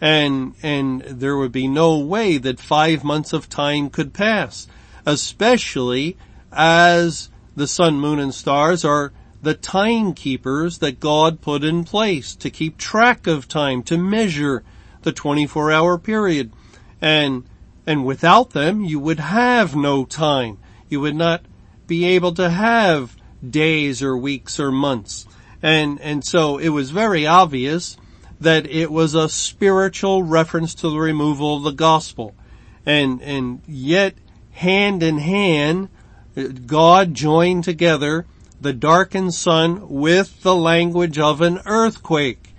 and, 0.02 0.56
and 0.64 1.02
there 1.02 1.38
would 1.38 1.52
be 1.52 1.68
no 1.68 2.00
way 2.00 2.40
that 2.40 2.60
five 2.60 3.04
months 3.04 3.32
of 3.32 3.48
time 3.48 3.92
could 3.92 4.12
pass, 4.12 4.68
especially 5.06 6.18
as 6.52 7.30
the 7.56 7.68
sun, 7.68 8.00
moon, 8.00 8.18
and 8.18 8.34
stars 8.34 8.84
are 8.84 9.14
the 9.44 9.54
timekeepers 9.54 10.80
that 10.80 11.00
God 11.00 11.42
put 11.42 11.64
in 11.64 11.84
place 11.84 12.36
to 12.38 12.50
keep 12.50 12.78
track 12.80 13.28
of 13.28 13.48
time, 13.48 13.84
to 13.84 13.96
measure 13.96 14.64
the 15.04 15.12
24 15.12 15.72
hour 15.72 16.00
period. 16.00 16.52
And, 17.00 17.44
and 17.86 18.04
without 18.04 18.50
them, 18.50 18.84
you 18.84 19.00
would 19.00 19.20
have 19.20 19.76
no 19.76 20.06
time. 20.06 20.58
You 20.90 21.02
would 21.02 21.16
not 21.16 21.46
be 21.86 22.06
able 22.06 22.34
to 22.34 22.50
have 22.50 23.16
days 23.48 24.02
or 24.02 24.18
weeks 24.18 24.60
or 24.60 24.72
months. 24.72 25.28
And, 25.62 26.00
and 26.02 26.24
so 26.24 26.58
it 26.58 26.70
was 26.70 26.92
very 26.92 27.26
obvious 27.26 27.98
that 28.40 28.68
it 28.68 28.92
was 28.92 29.14
a 29.14 29.30
spiritual 29.30 30.24
reference 30.24 30.76
to 30.76 30.90
the 30.90 31.00
removal 31.00 31.58
of 31.58 31.64
the 31.64 31.72
gospel. 31.72 32.36
And, 32.86 33.22
and 33.22 33.62
yet 33.68 34.16
hand 34.52 35.02
in 35.02 35.18
hand, 35.18 35.90
God 36.66 37.14
joined 37.14 37.64
together 37.64 38.26
the 38.60 38.74
darkened 38.74 39.34
sun 39.34 39.90
with 39.90 40.42
the 40.42 40.56
language 40.56 41.18
of 41.18 41.42
an 41.42 41.62
earthquake. 41.66 42.54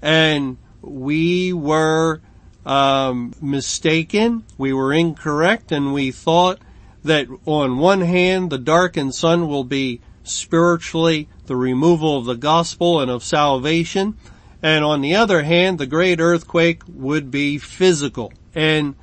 And 0.00 0.58
we 0.80 1.52
were 1.52 2.20
um, 2.64 3.32
mistaken, 3.40 4.44
we 4.58 4.72
were 4.72 4.92
incorrect, 4.92 5.72
and 5.72 5.92
we 5.92 6.10
thought 6.10 6.58
that 7.04 7.26
on 7.46 7.78
one 7.78 8.00
hand 8.02 8.50
the 8.50 8.58
darkened 8.58 9.14
sun 9.14 9.48
will 9.48 9.64
be 9.64 10.00
spiritually 10.22 11.28
the 11.46 11.56
removal 11.56 12.18
of 12.18 12.24
the 12.24 12.36
gospel 12.36 13.00
and 13.00 13.10
of 13.10 13.24
salvation. 13.24 14.16
And 14.62 14.84
on 14.84 15.00
the 15.00 15.16
other 15.16 15.42
hand, 15.42 15.78
the 15.78 15.86
great 15.86 16.20
earthquake 16.20 16.82
would 16.88 17.30
be 17.30 17.58
physical. 17.58 18.32
And, 18.54 18.94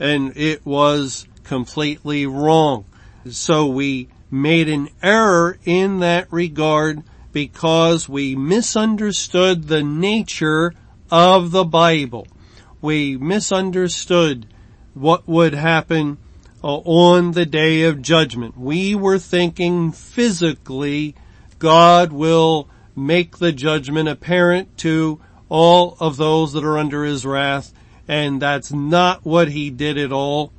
and 0.00 0.36
it 0.36 0.64
was 0.64 1.26
completely 1.44 2.26
wrong. 2.26 2.86
So 3.28 3.66
we 3.66 4.08
made 4.30 4.68
an 4.68 4.88
error 5.02 5.58
in 5.64 6.00
that 6.00 6.32
regard 6.32 7.02
because 7.32 8.08
we 8.08 8.34
misunderstood 8.34 9.68
the 9.68 9.82
nature 9.82 10.74
of 11.10 11.50
the 11.50 11.64
Bible. 11.64 12.26
We 12.80 13.16
misunderstood 13.16 14.46
what 14.94 15.28
would 15.28 15.54
happen 15.54 16.18
uh, 16.64 16.76
on 16.76 17.32
the 17.32 17.46
day 17.46 17.82
of 17.82 18.02
judgment. 18.02 18.56
We 18.56 18.94
were 18.94 19.18
thinking 19.18 19.92
physically 19.92 21.14
God 21.62 22.12
will 22.12 22.68
make 22.96 23.38
the 23.38 23.52
judgment 23.52 24.08
apparent 24.08 24.76
to 24.78 25.20
all 25.48 25.96
of 26.00 26.16
those 26.16 26.54
that 26.54 26.64
are 26.64 26.76
under 26.76 27.04
his 27.04 27.24
wrath 27.24 27.72
and 28.08 28.42
that's 28.42 28.72
not 28.72 29.24
what 29.24 29.46
he 29.46 29.70
did 29.70 29.96
at 29.96 30.10
all. 30.10 30.52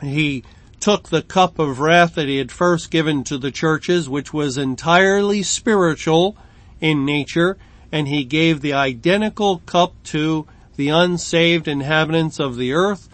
He 0.00 0.42
took 0.80 1.10
the 1.10 1.22
cup 1.22 1.60
of 1.60 1.78
wrath 1.78 2.16
that 2.16 2.26
he 2.26 2.38
had 2.38 2.50
first 2.50 2.90
given 2.90 3.22
to 3.22 3.38
the 3.38 3.52
churches, 3.52 4.08
which 4.08 4.32
was 4.32 4.58
entirely 4.58 5.44
spiritual 5.44 6.36
in 6.80 7.04
nature, 7.04 7.56
and 7.92 8.08
he 8.08 8.24
gave 8.24 8.62
the 8.62 8.72
identical 8.72 9.58
cup 9.58 9.94
to 10.06 10.48
the 10.74 10.88
unsaved 10.88 11.68
inhabitants 11.68 12.40
of 12.40 12.56
the 12.56 12.72
earth, 12.72 13.08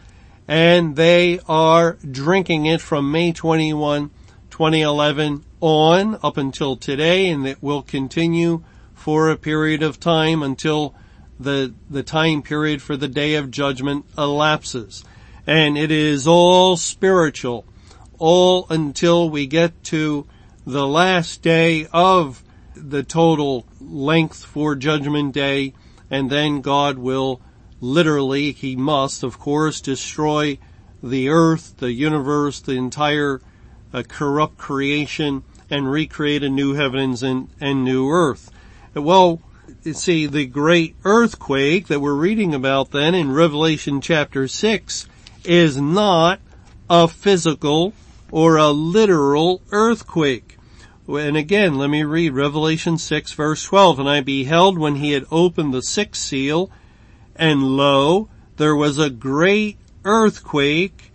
and 0.49 0.97
they 0.97 1.41
are 1.47 1.99
drinking 2.11 2.65
it 2.65 2.81
from 2.81 3.13
May 3.13 3.33
21, 3.33 4.09
2011 4.49 5.45
on 5.61 6.19
up 6.23 6.37
until 6.37 6.77
today, 6.77 7.29
and 7.29 7.47
it 7.47 7.62
will 7.62 7.83
continue 7.83 8.62
for 8.95 9.31
a 9.31 9.37
period 9.37 9.83
of 9.83 10.00
time 10.00 10.43
until 10.43 10.95
the, 11.38 11.75
the 11.88 12.03
time 12.03 12.43
period 12.43 12.83
for 12.83 12.97
the 12.97 13.09
day 13.09 13.35
of 13.35 13.50
judgment 13.50 14.05
elapses. 14.17 15.05
And 15.47 15.79
it 15.79 15.91
is 15.91 16.27
all 16.27 16.77
spiritual, 16.77 17.65
all 18.19 18.67
until 18.69 19.31
we 19.31 19.47
get 19.47 19.83
to 19.85 20.27
the 20.67 20.87
last 20.87 21.43
day 21.43 21.87
of 21.93 22.43
the 22.75 23.03
total 23.03 23.67
length 23.81 24.45
for 24.45 24.75
judgment 24.75 25.33
day, 25.33 25.75
and 26.11 26.31
then 26.31 26.61
God 26.61 26.99
will 26.99 27.41
literally, 27.81 28.53
he 28.53 28.77
must, 28.77 29.23
of 29.23 29.38
course, 29.38 29.81
destroy 29.81 30.59
the 31.03 31.29
earth, 31.29 31.77
the 31.79 31.93
universe, 31.93 32.61
the 32.61 32.73
entire 32.73 33.41
uh, 33.93 34.03
corrupt 34.07 34.59
creation, 34.59 35.45
and 35.71 35.91
recreate 35.91 36.43
a 36.43 36.49
new 36.49 36.75
heavens 36.75 37.23
and, 37.23 37.49
and 37.61 37.85
new 37.85 38.09
earth. 38.11 38.51
Well, 38.95 39.41
see, 39.93 40.27
the 40.27 40.47
great 40.47 40.97
earthquake 41.05 41.89
that 41.89 42.01
we're 42.01 42.15
reading 42.15 42.55
about 42.55 42.91
then 42.91 43.15
in 43.15 43.33
Revelation 43.33 44.01
chapter 44.01 44.49
6 44.49 45.07
is 45.45 45.77
not 45.79 46.41
a 46.91 47.07
physical 47.09 47.93
or 48.31 48.57
a 48.57 48.69
literal 48.69 49.63
earthquake. 49.71 50.57
And 51.07 51.37
again, 51.37 51.79
let 51.79 51.89
me 51.89 52.03
read 52.03 52.35
Revelation 52.35 52.99
6 52.99 53.33
verse 53.33 53.65
12. 53.65 54.01
And 54.01 54.09
I 54.09 54.21
beheld 54.21 54.79
when 54.79 54.97
he 54.97 55.13
had 55.13 55.25
opened 55.31 55.73
the 55.73 55.83
sixth 55.83 56.23
seal, 56.23 56.71
and 57.35 57.77
lo, 57.77 58.29
there 58.57 58.77
was 58.77 58.99
a 58.99 59.09
great 59.09 59.79
earthquake, 60.05 61.08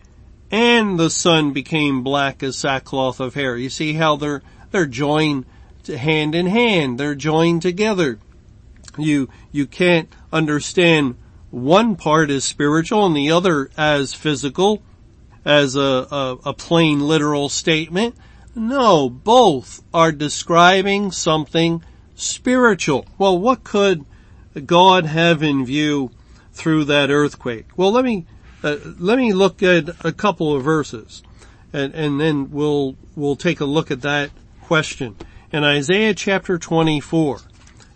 and 0.53 1.00
the 1.00 1.10
sun 1.10 1.51
became 1.51 2.03
black 2.03 2.43
as 2.43 2.55
sackcloth 2.55 3.19
of 3.19 3.33
hair. 3.33 3.57
You 3.57 3.72
see 3.72 3.93
how 3.93 4.17
they're, 4.17 4.43
they're 4.69 4.86
joined 4.86 5.45
hand 5.88 6.36
in 6.36 6.45
hand. 6.45 7.00
They're 7.00 7.15
joined 7.15 7.63
together. 7.63 8.19
You, 8.95 9.29
you 9.51 9.65
can't 9.65 10.07
understand 10.31 11.15
one 11.50 11.95
part 11.95 12.29
as 12.29 12.43
spiritual 12.43 13.03
and 13.07 13.15
the 13.15 13.31
other 13.31 13.72
as 13.75 14.13
physical, 14.13 14.83
as 15.43 15.75
a, 15.75 15.79
a, 16.12 16.38
a 16.45 16.53
plain 16.53 17.00
literal 17.00 17.50
statement. 17.50 18.15
No, 18.53 19.10
both 19.10 19.81
are 19.91 20.12
describing 20.12 21.12
something 21.12 21.83
spiritual. 22.13 23.07
Well, 23.17 23.39
what 23.39 23.63
could 23.63 24.05
God 24.67 25.07
have 25.07 25.41
in 25.41 25.65
view 25.65 26.12
through 26.51 26.86
that 26.86 27.10
earthquake? 27.10 27.65
Well, 27.75 27.91
let 27.91 28.05
me, 28.05 28.27
uh, 28.63 28.77
let 29.00 29.17
me 29.17 29.34
look 29.34 29.62
at 29.62 30.05
a 30.05 30.12
couple 30.12 30.55
of 30.55 30.63
verses 30.63 31.24
and, 31.74 31.93
and 31.93 32.20
then 32.20 32.51
we'll, 32.51 32.96
we'll 33.15 33.36
take 33.36 33.60
a 33.60 33.65
look 33.65 33.91
at 33.91 34.01
that 34.01 34.29
question. 34.62 35.15
In 35.51 35.63
Isaiah 35.63 36.13
chapter 36.13 36.58
24, 36.58 37.39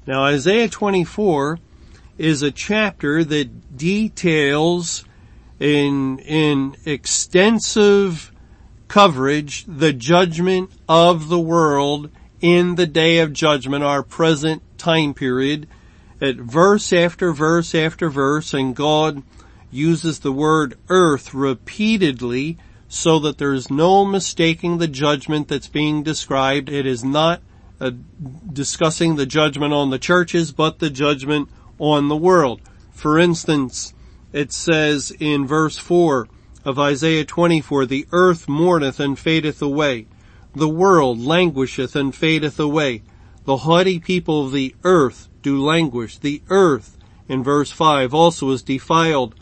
now 0.05 0.23
Isaiah 0.23 0.67
24 0.67 1.59
is 2.17 2.41
a 2.41 2.51
chapter 2.51 3.23
that 3.23 3.77
details 3.77 5.05
in, 5.59 6.19
in 6.19 6.75
extensive 6.85 8.31
coverage 8.87 9.65
the 9.67 9.93
judgment 9.93 10.71
of 10.87 11.29
the 11.29 11.39
world 11.39 12.09
in 12.41 12.75
the 12.75 12.87
day 12.87 13.19
of 13.19 13.33
judgment, 13.33 13.83
our 13.83 14.03
present 14.03 14.61
time 14.77 15.13
period, 15.13 15.67
at 16.21 16.35
verse 16.35 16.93
after 16.93 17.31
verse 17.33 17.75
after 17.75 18.09
verse, 18.09 18.53
and 18.53 18.75
God 18.75 19.23
uses 19.71 20.19
the 20.19 20.31
word 20.31 20.77
earth 20.89 21.33
repeatedly 21.33 22.57
so 22.87 23.19
that 23.19 23.37
there's 23.37 23.69
no 23.69 24.05
mistaking 24.05 24.77
the 24.77 24.87
judgment 24.87 25.47
that's 25.47 25.67
being 25.67 26.03
described. 26.03 26.69
It 26.69 26.85
is 26.85 27.03
not 27.03 27.41
uh, 27.79 27.91
discussing 28.51 29.15
the 29.15 29.25
judgment 29.25 29.73
on 29.73 29.89
the 29.89 29.99
churches, 29.99 30.51
but 30.51 30.79
the 30.79 30.89
judgment 30.89 31.49
on 31.79 32.07
the 32.07 32.15
world. 32.15 32.61
For 32.91 33.19
instance, 33.19 33.93
it 34.33 34.51
says 34.51 35.11
in 35.19 35.45
verse 35.45 35.77
4 35.77 36.27
of 36.65 36.79
Isaiah 36.79 37.25
24, 37.25 37.85
the 37.85 38.07
earth 38.11 38.47
mourneth 38.47 38.99
and 38.99 39.17
fadeth 39.17 39.61
away. 39.61 40.07
The 40.55 40.69
world 40.69 41.19
languisheth 41.19 41.95
and 41.95 42.15
fadeth 42.15 42.59
away. 42.59 43.03
The 43.45 43.57
haughty 43.57 43.99
people 43.99 44.45
of 44.45 44.51
the 44.51 44.75
earth 44.83 45.29
do 45.41 45.63
languish. 45.63 46.17
The 46.17 46.41
earth, 46.49 46.97
in 47.29 47.43
verse 47.43 47.71
5, 47.71 48.13
also 48.13 48.49
is 48.51 48.63
defiled 48.63 49.35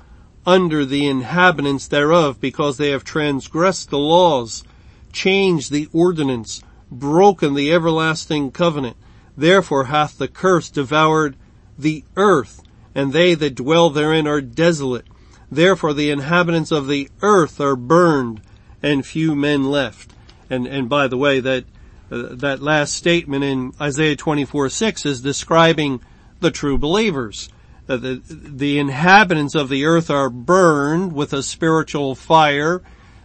under 0.46 0.86
the 0.86 1.08
inhabitants 1.08 1.88
thereof 1.88 2.40
because 2.40 2.78
they 2.78 2.90
have 2.90 3.04
transgressed 3.04 3.90
the 3.90 3.98
laws, 3.98 4.64
changed 5.12 5.72
the 5.72 5.90
ordinance, 5.92 6.62
broken 6.92 7.54
the 7.54 7.72
everlasting 7.72 8.52
covenant. 8.52 8.96
Therefore 9.36 9.86
hath 9.86 10.18
the 10.18 10.28
curse 10.28 10.70
devoured 10.70 11.36
the 11.78 12.04
earth, 12.16 12.62
and 12.94 13.12
they 13.12 13.34
that 13.36 13.56
dwell 13.56 13.90
therein 13.90 14.28
are 14.28 14.42
desolate. 14.42 15.06
Therefore 15.52 15.94
the 15.94 16.10
inhabitants 16.10 16.72
of 16.72 16.88
the 16.88 17.10
earth 17.22 17.60
are 17.60 17.76
burned, 17.76 18.42
and 18.82 19.06
few 19.06 19.36
men 19.36 19.64
left. 19.64 20.14
And, 20.50 20.68
and 20.68 20.88
by 20.88 21.08
the 21.08 21.18
way, 21.18 21.40
that, 21.40 21.66
uh, 22.12 22.28
that 22.32 22.62
last 22.62 22.94
statement 22.94 23.44
in 23.44 23.74
Isaiah 23.82 24.16
24, 24.16 24.70
6 24.70 25.06
is 25.06 25.22
describing 25.22 26.02
the 26.40 26.52
true 26.52 26.78
believers. 26.78 27.50
Uh, 27.88 27.98
the, 27.98 28.21
the 28.28 28.80
inhabitants 28.80 29.54
of 29.54 29.69
the 29.69 29.86
earth 29.86 30.10
are 30.10 30.30
burned 30.30 31.13
with 31.13 31.34
a 31.34 31.43
spiritual 31.43 32.15
fire 32.15 32.82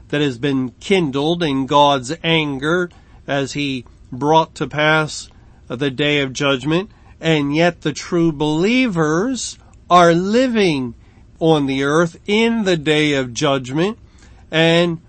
that 0.08 0.20
has 0.20 0.38
been 0.38 0.70
kindled 0.80 1.42
in 1.42 1.66
God's 1.66 2.12
anger 2.22 2.90
as 3.26 3.52
he 3.52 3.84
brought 4.12 4.54
to 4.56 4.66
pass 4.66 5.30
the 5.68 5.90
day 5.90 6.20
of 6.20 6.32
judgment, 6.32 6.90
and 7.20 7.54
yet 7.54 7.82
the 7.82 7.92
true 7.92 8.32
believers 8.32 9.56
are 9.88 10.12
living 10.12 10.94
on 11.38 11.66
the 11.66 11.82
earth 11.82 12.18
in 12.26 12.64
the 12.64 12.76
day 12.76 13.14
of 13.14 13.32
judgment, 13.32 13.98
and, 14.50 15.00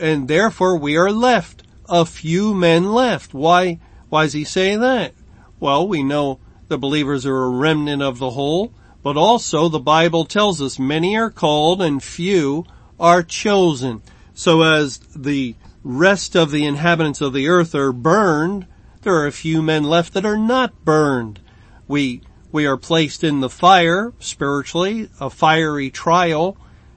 and 0.00 0.26
therefore 0.26 0.76
we 0.76 0.96
are 0.96 1.12
left. 1.12 1.62
A 1.88 2.04
few 2.04 2.52
men 2.52 2.92
left. 2.92 3.32
Why, 3.32 3.78
why 4.08 4.24
does 4.24 4.32
he 4.32 4.42
say 4.42 4.74
that? 4.74 5.14
Well, 5.60 5.86
we 5.86 6.02
know 6.02 6.40
the 6.66 6.78
believers 6.78 7.24
are 7.24 7.44
a 7.44 7.48
remnant 7.48 8.02
of 8.02 8.18
the 8.18 8.30
whole, 8.30 8.72
but 9.06 9.16
also 9.16 9.68
the 9.68 9.78
Bible 9.78 10.24
tells 10.24 10.60
us 10.60 10.80
many 10.80 11.16
are 11.16 11.30
called 11.30 11.80
and 11.80 12.02
few 12.02 12.64
are 12.98 13.22
chosen. 13.22 14.02
So 14.34 14.62
as 14.62 14.98
the 15.14 15.54
rest 15.84 16.34
of 16.34 16.50
the 16.50 16.64
inhabitants 16.64 17.20
of 17.20 17.32
the 17.32 17.46
earth 17.46 17.72
are 17.76 17.92
burned, 17.92 18.66
there 19.02 19.14
are 19.14 19.28
a 19.28 19.30
few 19.30 19.62
men 19.62 19.84
left 19.84 20.12
that 20.14 20.26
are 20.26 20.36
not 20.36 20.84
burned. 20.84 21.38
We, 21.86 22.22
we 22.50 22.66
are 22.66 22.76
placed 22.76 23.22
in 23.22 23.38
the 23.38 23.48
fire 23.48 24.12
spiritually. 24.18 25.08
A 25.20 25.30
fiery 25.30 25.88
trial 25.88 26.56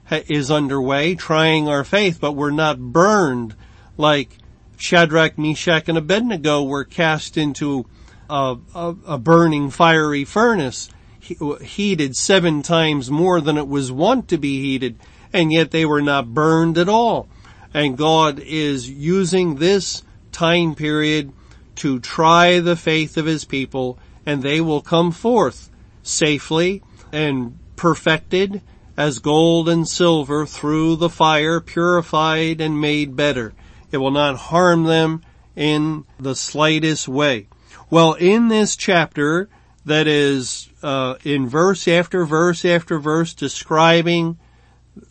is 0.09 0.49
underway, 0.49 1.13
trying 1.13 1.67
our 1.67 1.83
faith, 1.83 2.17
but 2.19 2.31
we're 2.31 2.49
not 2.49 2.79
burned 2.79 3.55
like 3.97 4.35
Shadrach, 4.77 5.37
Meshach, 5.37 5.87
and 5.87 5.97
Abednego 5.99 6.63
were 6.63 6.85
cast 6.85 7.37
into 7.37 7.85
a, 8.27 8.57
a, 8.73 8.95
a 9.05 9.17
burning 9.19 9.69
fiery 9.69 10.25
furnace, 10.25 10.89
heated 11.19 12.15
seven 12.15 12.61
times 12.61 13.11
more 13.11 13.41
than 13.41 13.57
it 13.57 13.67
was 13.67 13.91
wont 13.91 14.27
to 14.29 14.37
be 14.37 14.61
heated, 14.61 14.97
and 15.33 15.51
yet 15.51 15.71
they 15.71 15.85
were 15.85 16.01
not 16.01 16.33
burned 16.33 16.77
at 16.77 16.89
all. 16.89 17.27
And 17.73 17.97
God 17.97 18.39
is 18.39 18.89
using 18.89 19.55
this 19.55 20.03
time 20.31 20.75
period 20.75 21.31
to 21.75 21.99
try 21.99 22.59
the 22.59 22.75
faith 22.75 23.17
of 23.17 23.25
his 23.25 23.45
people 23.45 23.99
and 24.25 24.43
they 24.43 24.61
will 24.61 24.81
come 24.81 25.11
forth 25.11 25.71
safely 26.03 26.83
and 27.11 27.57
perfected 27.75 28.61
as 28.97 29.19
gold 29.19 29.69
and 29.69 29.87
silver 29.87 30.45
through 30.45 30.95
the 30.97 31.09
fire, 31.09 31.59
purified 31.59 32.61
and 32.61 32.79
made 32.79 33.15
better. 33.15 33.53
It 33.91 33.97
will 33.97 34.11
not 34.11 34.35
harm 34.35 34.83
them 34.83 35.23
in 35.55 36.05
the 36.19 36.35
slightest 36.35 37.07
way. 37.07 37.47
Well, 37.89 38.13
in 38.13 38.49
this 38.49 38.75
chapter 38.75 39.49
that 39.89 40.07
is 40.07 40.69
uh, 40.81 41.15
in 41.23 41.47
verse 41.47 41.87
after 41.87 42.25
verse 42.25 42.63
after 42.63 42.99
verse 42.99 43.33
describing 43.33 44.39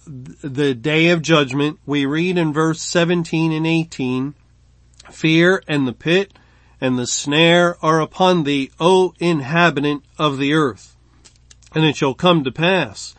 the 0.07 0.75
day 0.75 1.11
of 1.11 1.23
judgment, 1.23 1.79
we 1.87 2.07
read 2.07 2.39
in 2.39 2.53
verse 2.53 2.81
17 2.81 3.53
and 3.53 3.67
18, 3.67 4.35
fear 5.11 5.63
and 5.67 5.87
the 5.87 5.93
pit 5.93 6.33
and 6.81 6.99
the 6.99 7.07
snare 7.07 7.77
are 7.85 8.01
upon 8.01 8.45
thee, 8.45 8.71
O 8.79 9.15
inhabitant 9.19 10.05
of 10.19 10.39
the 10.39 10.55
earth. 10.55 10.97
And 11.75 11.85
it 11.85 11.97
shall 11.97 12.15
come 12.15 12.45
to 12.45 12.53
pass 12.53 13.15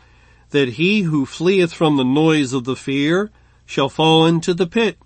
that 0.51 0.69
he 0.69 1.01
who 1.01 1.25
fleeth 1.25 1.73
from 1.73 1.97
the 1.97 2.03
noise 2.03 2.53
of 2.53 2.63
the 2.63 2.75
fear 2.75 3.31
shall 3.65 3.89
fall 3.89 4.25
into 4.25 4.53
the 4.53 4.65
pit, 4.65 4.97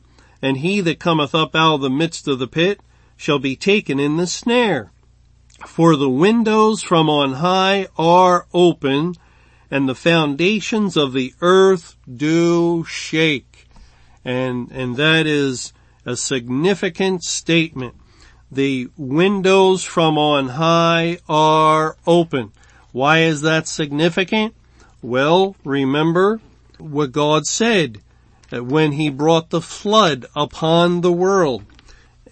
and 0.41 0.57
he 0.57 0.79
that 0.81 0.99
cometh 0.99 1.35
up 1.35 1.55
out 1.55 1.75
of 1.75 1.81
the 1.81 1.89
midst 1.89 2.27
of 2.27 2.39
the 2.39 2.47
pit 2.47 2.79
shall 3.17 3.39
be 3.39 3.55
taken 3.55 3.99
in 3.99 4.17
the 4.17 4.27
snare. 4.27 4.92
For 5.65 5.95
the 5.95 6.09
windows 6.09 6.81
from 6.81 7.09
on 7.09 7.33
high 7.33 7.87
are 7.97 8.45
open, 8.53 9.15
and 9.71 9.87
the 9.87 9.95
foundations 9.95 10.97
of 10.97 11.13
the 11.13 11.33
earth 11.41 11.95
do 12.13 12.83
shake. 12.87 13.67
And, 14.25 14.71
and 14.71 14.97
that 14.97 15.25
is 15.25 15.73
a 16.05 16.15
significant 16.15 17.23
statement. 17.23 17.95
The 18.51 18.89
windows 18.97 19.83
from 19.83 20.17
on 20.17 20.49
high 20.49 21.19
are 21.27 21.97
open. 22.05 22.51
Why 22.91 23.19
is 23.19 23.41
that 23.41 23.67
significant? 23.67 24.53
Well, 25.01 25.55
remember 25.63 26.39
what 26.77 27.11
God 27.11 27.45
said 27.45 28.01
when 28.51 28.91
he 28.91 29.09
brought 29.09 29.49
the 29.49 29.61
flood 29.61 30.25
upon 30.35 31.01
the 31.01 31.11
world 31.11 31.63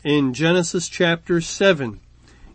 in 0.04 0.34
Genesis 0.34 0.88
chapter 0.88 1.41
7 1.41 2.00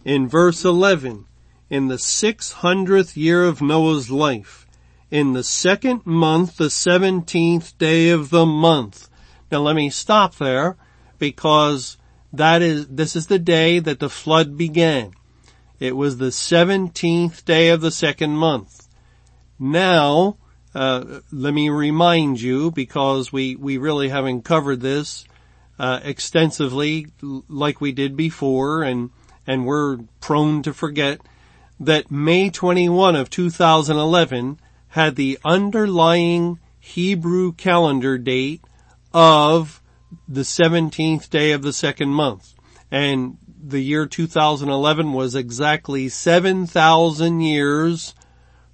in 0.07 0.29
verse 0.29 0.64
11 0.64 1.27
in 1.69 1.88
the 1.88 1.97
600th 1.97 3.16
year 3.16 3.45
of 3.45 3.61
Noah's 3.61 4.09
life 4.09 4.64
in 5.11 5.33
the 5.33 5.42
second 5.42 6.07
month 6.07 6.59
the 6.59 6.66
17th 6.66 7.77
day 7.77 8.11
of 8.11 8.31
the 8.31 8.47
month. 8.47 9.09
Now 9.51 9.62
let 9.62 9.75
me 9.75 9.90
stop 9.90 10.37
there 10.37 10.77
because 11.19 11.97
that 12.33 12.62
is, 12.62 12.87
this 12.87 13.16
is 13.16 13.27
the 13.27 13.40
day 13.40 13.81
that 13.81 13.99
the 13.99 14.09
flood 14.09 14.57
began. 14.57 15.12
It 15.81 15.97
was 15.97 16.19
the 16.19 16.27
17th 16.27 17.45
day 17.45 17.71
of 17.71 17.81
the 17.81 17.90
second 17.90 18.37
month. 18.37 18.87
Now, 19.59 20.37
uh, 20.73 21.21
let 21.33 21.53
me 21.53 21.69
remind 21.69 22.40
you 22.40 22.71
because 22.71 23.33
we, 23.33 23.57
we 23.57 23.77
really 23.77 24.11
haven't 24.11 24.42
covered 24.42 24.81
this, 24.81 25.25
uh, 25.81 25.99
extensively 26.05 27.09
like 27.21 27.81
we 27.81 27.90
did 27.90 28.16
before 28.16 28.85
and, 28.85 29.11
and 29.47 29.67
we're 29.67 29.99
prone 30.21 30.63
to 30.63 30.73
forget 30.73 31.21
that 31.79 32.11
May 32.11 32.51
21 32.51 33.17
of 33.17 33.31
2011 33.31 34.59
had 34.89 35.17
the 35.17 35.39
underlying 35.45 36.59
Hebrew 36.79 37.53
calendar 37.53 38.19
date 38.19 38.63
of 39.13 39.83
the 40.29 40.43
17th 40.43 41.29
day 41.31 41.53
of 41.53 41.63
the 41.63 41.73
second 41.73 42.11
month. 42.11 42.55
And 42.91 43.39
the 43.63 43.81
year 43.81 44.07
2011 44.07 45.13
was 45.13 45.35
exactly 45.35 46.09
7,000 46.09 47.41
years 47.41 48.15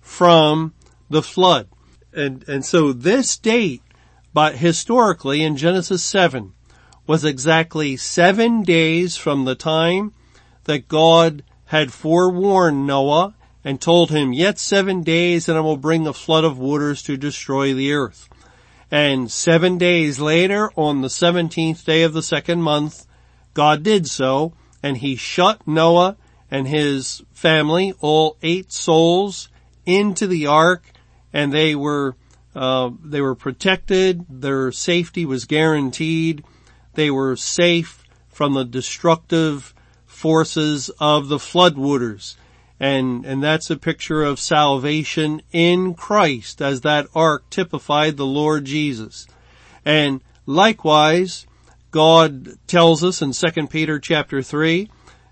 from 0.01 0.75
the 1.09 1.23
flood. 1.23 1.69
And, 2.13 2.47
and 2.49 2.65
so 2.65 2.93
this 2.93 3.37
date, 3.39 3.83
but 4.35 4.57
historically 4.57 5.43
in 5.43 5.57
Genesis 5.57 6.05
7, 6.05 6.53
was 7.07 7.25
exactly 7.25 7.97
seven 7.97 8.63
days 8.63 9.17
from 9.17 9.45
the 9.45 9.55
time 9.55 10.13
that 10.64 10.88
God 10.88 11.42
had 11.66 11.92
forewarned 11.92 12.87
Noah 12.87 13.35
and 13.64 13.81
told 13.81 14.11
him, 14.11 14.33
yet 14.33 14.59
seven 14.59 15.03
days 15.03 15.48
and 15.48 15.57
I 15.57 15.61
will 15.61 15.77
bring 15.77 16.07
a 16.07 16.12
flood 16.12 16.44
of 16.44 16.59
waters 16.59 17.03
to 17.05 17.16
destroy 17.16 17.75
the 17.75 17.92
earth. 17.92 18.29
And 18.90 19.31
seven 19.31 19.79
days 19.79 20.20
later, 20.20 20.70
on 20.77 21.01
the 21.01 21.09
17th 21.09 21.85
day 21.85 22.03
of 22.03 22.12
the 22.12 22.22
second 22.22 22.62
month, 22.62 23.07
God 23.55 23.83
did 23.83 24.07
so, 24.07 24.53
and 24.83 24.98
he 24.98 25.16
shut 25.16 25.66
Noah 25.66 26.16
and 26.51 26.68
his 26.68 27.22
family, 27.33 27.94
all 28.01 28.37
eight 28.42 28.72
souls, 28.72 29.48
into 29.87 30.27
the 30.27 30.46
ark, 30.46 30.85
and 31.33 31.53
they 31.53 31.75
were, 31.75 32.16
uh, 32.55 32.90
they 33.03 33.22
were 33.22 33.35
protected, 33.35 34.27
their 34.29 34.70
safety 34.70 35.25
was 35.25 35.46
guaranteed, 35.46 36.44
they 36.94 37.11
were 37.11 37.37
safe 37.37 38.05
from 38.29 38.53
the 38.53 38.64
destructive 38.64 39.75
forces 40.23 40.89
of 41.01 41.27
the 41.27 41.39
floodwaters 41.39 42.37
and, 42.83 43.25
and 43.25 43.41
that's 43.41 43.71
a 43.71 43.77
picture 43.77 44.25
of 44.25 44.41
salvation 44.41 45.41
in 45.53 45.95
Christ 45.95 46.61
as 46.61 46.81
that 46.81 47.07
ark 47.15 47.49
typified 47.49 48.17
the 48.17 48.27
Lord 48.27 48.65
Jesus. 48.65 49.29
And 49.85 50.21
likewise, 50.47 51.47
God 51.93 52.59
tells 52.67 53.05
us 53.05 53.23
in 53.23 53.31
2 53.31 53.69
Peter 53.69 54.01
chapter 54.01 54.43
3, 54.43 54.91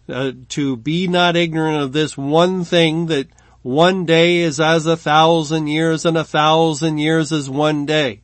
uh, 0.09 0.31
to 0.51 0.77
be 0.77 1.09
not 1.09 1.35
ignorant 1.35 1.83
of 1.83 1.93
this 1.93 2.17
one 2.17 2.63
thing 2.63 3.07
that 3.07 3.27
one 3.63 4.07
day 4.07 4.37
is 4.37 4.61
as 4.61 4.87
a 4.87 4.97
thousand 4.97 5.67
years 5.67 6.05
and 6.05 6.17
a 6.17 6.25
thousand 6.25 6.99
years 6.99 7.33
as 7.33 7.51
one 7.51 7.85
day. 7.85 8.21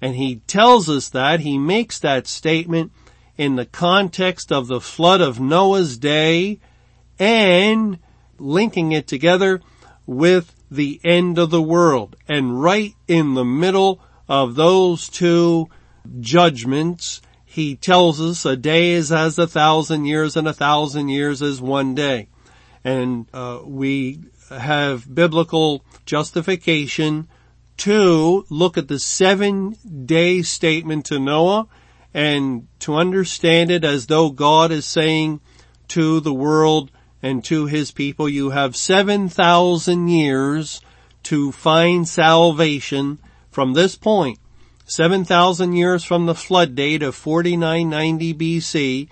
And 0.00 0.14
he 0.14 0.36
tells 0.46 0.88
us 0.88 1.08
that, 1.08 1.40
he 1.40 1.58
makes 1.58 1.98
that 1.98 2.28
statement 2.28 2.92
in 3.38 3.54
the 3.54 3.64
context 3.64 4.52
of 4.52 4.66
the 4.66 4.80
flood 4.80 5.20
of 5.20 5.40
Noah's 5.40 5.96
day 5.96 6.58
and 7.18 7.98
linking 8.38 8.92
it 8.92 9.06
together 9.06 9.62
with 10.06 10.54
the 10.70 11.00
end 11.04 11.38
of 11.38 11.50
the 11.50 11.62
world. 11.62 12.16
And 12.26 12.60
right 12.60 12.94
in 13.06 13.34
the 13.34 13.44
middle 13.44 14.00
of 14.28 14.56
those 14.56 15.08
two 15.08 15.68
judgments, 16.20 17.22
he 17.44 17.76
tells 17.76 18.20
us 18.20 18.44
a 18.44 18.56
day 18.56 18.90
is 18.90 19.12
as 19.12 19.38
a 19.38 19.46
thousand 19.46 20.04
years 20.04 20.36
and 20.36 20.46
a 20.46 20.52
thousand 20.52 21.08
years 21.08 21.40
as 21.40 21.60
one 21.60 21.94
day. 21.94 22.28
And 22.84 23.26
uh, 23.32 23.60
we 23.64 24.20
have 24.50 25.12
biblical 25.12 25.84
justification 26.06 27.28
to 27.78 28.44
look 28.50 28.76
at 28.76 28.88
the 28.88 28.98
seven 28.98 29.76
day 30.04 30.42
statement 30.42 31.06
to 31.06 31.18
Noah 31.18 31.68
and 32.12 32.66
to 32.80 32.94
understand 32.94 33.70
it 33.70 33.84
as 33.84 34.06
though 34.06 34.30
God 34.30 34.70
is 34.70 34.86
saying 34.86 35.40
to 35.88 36.20
the 36.20 36.34
world, 36.34 36.90
and 37.22 37.44
to 37.44 37.66
his 37.66 37.90
people. 37.90 38.28
You 38.28 38.50
have 38.50 38.76
7,000 38.76 40.08
years 40.08 40.80
to 41.24 41.52
find 41.52 42.06
salvation 42.06 43.18
from 43.50 43.72
this 43.72 43.96
point. 43.96 44.38
7,000 44.86 45.74
years 45.74 46.04
from 46.04 46.26
the 46.26 46.34
flood 46.34 46.74
date 46.74 47.02
of 47.02 47.14
4990 47.14 48.34
BC. 48.34 49.08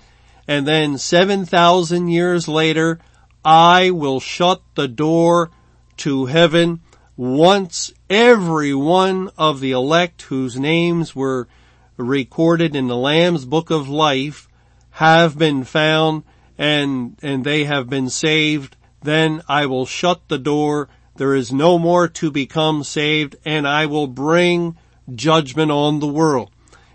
And 0.49 0.67
then 0.67 0.97
7,000 0.97 2.09
years 2.09 2.49
later, 2.49 3.01
I 3.45 3.91
will 3.91 4.21
shut 4.21 4.63
the 4.75 4.89
door 4.89 5.51
to 5.99 6.27
heaven 6.27 6.81
once 7.17 7.93
every 8.09 8.75
one 8.75 9.31
of 9.37 9.61
the 9.61 9.73
elect 9.73 10.23
whose 10.23 10.59
names 10.59 11.17
were 11.17 11.49
recorded 11.97 12.77
in 12.77 12.89
the 12.89 12.97
Lamb's 12.97 13.45
book 13.45 13.71
of 13.71 13.89
life 13.89 14.49
have 14.91 15.39
been 15.39 15.65
found 15.65 16.23
and, 16.59 17.17
and 17.23 17.45
they 17.45 17.65
have 17.65 17.89
been 17.89 18.09
saved, 18.09 18.77
then 19.03 19.43
I 19.49 19.67
will 19.67 19.87
shut 19.87 20.29
the 20.29 20.39
door. 20.39 20.89
There 21.17 21.35
is 21.35 21.53
no 21.53 21.79
more 21.79 22.09
to 22.09 22.31
become 22.31 22.85
saved 22.85 23.37
and 23.45 23.67
I 23.67 23.87
will 23.87 24.07
bring 24.07 24.77
judgment 25.15 25.71
on 25.71 26.01
the 26.01 26.07
world. 26.07 26.51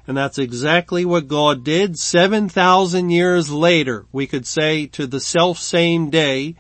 And 0.07 0.17
that's 0.17 0.39
exactly 0.39 1.05
what 1.05 1.27
God 1.27 1.63
did 1.63 1.97
7,000 1.97 3.09
years 3.11 3.51
later. 3.51 4.05
We 4.11 4.27
could 4.27 4.47
say 4.47 4.87
to 4.87 5.07
the 5.07 5.19
self 5.19 5.57
same 5.59 6.09
day 6.09 6.55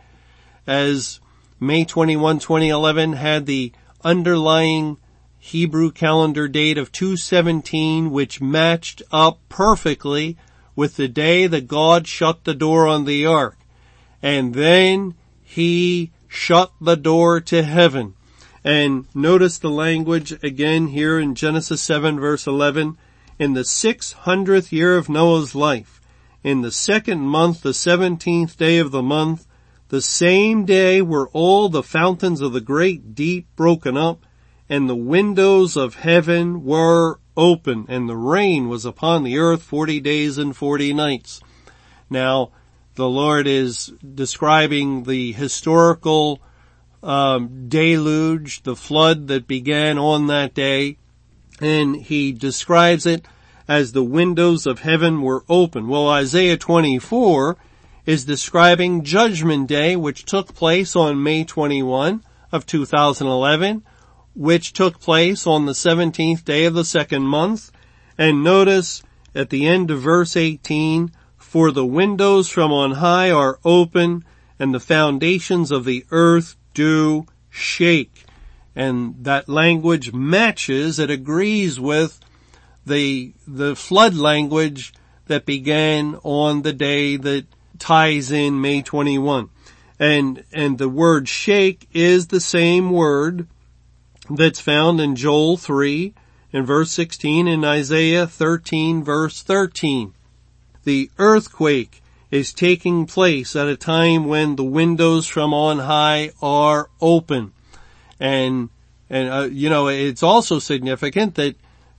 as 0.67 1.19
May 1.59 1.85
21, 1.85 2.39
2011 2.39 3.13
had 3.13 3.45
the 3.45 3.73
underlying 4.03 4.97
Hebrew 5.43 5.91
calendar 5.91 6.47
date 6.47 6.77
of 6.77 6.91
217, 6.91 8.11
which 8.11 8.39
matched 8.39 9.01
up 9.11 9.39
perfectly 9.49 10.37
with 10.75 10.97
the 10.97 11.07
day 11.07 11.47
that 11.47 11.67
God 11.67 12.07
shut 12.07 12.43
the 12.43 12.53
door 12.53 12.87
on 12.87 13.05
the 13.05 13.25
ark. 13.25 13.57
And 14.21 14.53
then 14.53 15.15
he 15.43 16.11
shut 16.27 16.71
the 16.79 16.95
door 16.95 17.41
to 17.41 17.63
heaven. 17.63 18.13
And 18.63 19.07
notice 19.15 19.57
the 19.57 19.71
language 19.71 20.31
again 20.43 20.87
here 20.87 21.19
in 21.19 21.33
Genesis 21.33 21.81
7 21.81 22.19
verse 22.19 22.45
11. 22.45 22.97
In 23.39 23.53
the 23.53 23.61
600th 23.61 24.71
year 24.71 24.95
of 24.95 25.09
Noah's 25.09 25.55
life, 25.55 25.99
in 26.43 26.61
the 26.61 26.71
second 26.71 27.21
month, 27.21 27.61
the 27.61 27.71
17th 27.71 28.57
day 28.57 28.77
of 28.77 28.91
the 28.91 29.01
month, 29.01 29.47
the 29.89 30.03
same 30.03 30.65
day 30.65 31.01
were 31.01 31.29
all 31.29 31.67
the 31.67 31.83
fountains 31.83 32.41
of 32.41 32.53
the 32.53 32.61
great 32.61 33.15
deep 33.15 33.47
broken 33.55 33.97
up 33.97 34.23
and 34.71 34.89
the 34.89 34.95
windows 34.95 35.75
of 35.75 35.95
heaven 35.95 36.63
were 36.63 37.19
open 37.35 37.85
and 37.89 38.07
the 38.07 38.15
rain 38.15 38.69
was 38.69 38.85
upon 38.85 39.21
the 39.21 39.37
earth 39.37 39.61
40 39.61 39.99
days 39.99 40.37
and 40.37 40.55
40 40.55 40.93
nights. 40.93 41.41
Now, 42.09 42.51
the 42.95 43.09
Lord 43.09 43.47
is 43.47 43.87
describing 44.15 45.03
the 45.03 45.33
historical 45.33 46.39
um, 47.03 47.67
deluge, 47.67 48.63
the 48.63 48.77
flood 48.77 49.27
that 49.27 49.45
began 49.45 49.97
on 49.97 50.27
that 50.27 50.53
day, 50.53 50.97
and 51.59 51.97
he 51.97 52.31
describes 52.31 53.05
it 53.05 53.25
as 53.67 53.91
the 53.91 54.03
windows 54.03 54.65
of 54.65 54.79
heaven 54.79 55.21
were 55.21 55.43
open. 55.49 55.89
Well, 55.89 56.07
Isaiah 56.07 56.55
24 56.55 57.57
is 58.05 58.23
describing 58.23 59.03
Judgment 59.03 59.67
Day, 59.67 59.97
which 59.97 60.23
took 60.23 60.55
place 60.55 60.95
on 60.95 61.21
May 61.21 61.43
21 61.43 62.23
of 62.53 62.65
2011, 62.65 63.83
which 64.35 64.73
took 64.73 64.99
place 64.99 65.45
on 65.45 65.65
the 65.65 65.73
17th 65.73 66.43
day 66.45 66.65
of 66.65 66.73
the 66.73 66.85
second 66.85 67.23
month. 67.23 67.71
And 68.17 68.43
notice 68.43 69.03
at 69.33 69.49
the 69.49 69.67
end 69.67 69.91
of 69.91 70.01
verse 70.01 70.35
18, 70.35 71.11
for 71.37 71.71
the 71.71 71.85
windows 71.85 72.49
from 72.49 72.71
on 72.71 72.91
high 72.91 73.29
are 73.29 73.59
open 73.65 74.23
and 74.57 74.73
the 74.73 74.79
foundations 74.79 75.71
of 75.71 75.85
the 75.85 76.05
earth 76.11 76.55
do 76.73 77.25
shake. 77.49 78.25
And 78.75 79.15
that 79.25 79.49
language 79.49 80.13
matches, 80.13 80.97
it 80.97 81.09
agrees 81.09 81.79
with 81.79 82.19
the, 82.85 83.33
the 83.45 83.75
flood 83.75 84.13
language 84.13 84.93
that 85.25 85.45
began 85.45 86.15
on 86.23 86.61
the 86.61 86.73
day 86.73 87.17
that 87.17 87.47
ties 87.79 88.31
in 88.31 88.61
May 88.61 88.81
21. 88.81 89.49
And, 89.99 90.43
and 90.51 90.77
the 90.77 90.89
word 90.89 91.27
shake 91.27 91.89
is 91.91 92.27
the 92.27 92.39
same 92.39 92.91
word 92.91 93.47
that's 94.35 94.59
found 94.59 94.99
in 94.99 95.15
Joel 95.15 95.57
3 95.57 96.13
in 96.51 96.65
verse 96.65 96.91
16 96.91 97.47
and 97.47 97.65
Isaiah 97.65 98.27
13 98.27 99.03
verse 99.03 99.41
13. 99.41 100.13
The 100.83 101.09
earthquake 101.17 102.01
is 102.29 102.53
taking 102.53 103.05
place 103.05 103.55
at 103.55 103.67
a 103.67 103.75
time 103.75 104.25
when 104.25 104.55
the 104.55 104.63
windows 104.63 105.27
from 105.27 105.53
on 105.53 105.79
high 105.79 106.31
are 106.41 106.89
open. 107.01 107.51
And, 108.19 108.69
and, 109.09 109.29
uh, 109.29 109.49
you 109.51 109.69
know, 109.69 109.87
it's 109.87 110.23
also 110.23 110.59
significant 110.59 111.35
that 111.35 111.55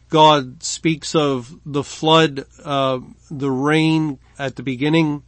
God 0.09 0.63
speaks 0.63 1.15
of 1.15 1.55
the 1.65 1.85
flood, 1.85 2.47
uh, 2.65 3.01
the 3.31 3.51
rain 3.51 4.19
at 4.39 4.57
the 4.57 4.63
beginning, 4.63 5.23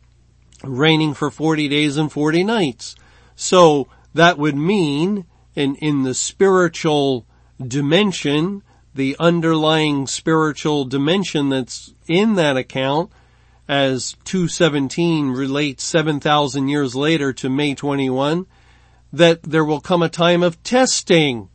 raining 0.62 1.14
for 1.14 1.30
40 1.30 1.68
days 1.68 1.96
and 1.96 2.10
40 2.10 2.44
nights. 2.44 2.96
So 3.36 3.88
that 4.14 4.38
would 4.38 4.56
mean 4.56 5.26
in, 5.54 5.76
in 5.76 6.02
the 6.02 6.14
spiritual 6.14 7.26
dimension, 7.64 8.62
the 8.94 9.16
underlying 9.18 10.06
spiritual 10.06 10.84
dimension 10.84 11.48
that's 11.48 11.94
in 12.06 12.34
that 12.34 12.56
account 12.56 13.10
as 13.68 14.14
217 14.24 15.30
relates 15.30 15.84
7,000 15.84 16.68
years 16.68 16.94
later 16.94 17.32
to 17.32 17.48
May 17.48 17.74
21, 17.74 18.46
that 19.12 19.42
there 19.42 19.64
will 19.64 19.80
come 19.80 20.02
a 20.02 20.08
time 20.08 20.42
of 20.42 20.62
testing. 20.62 21.48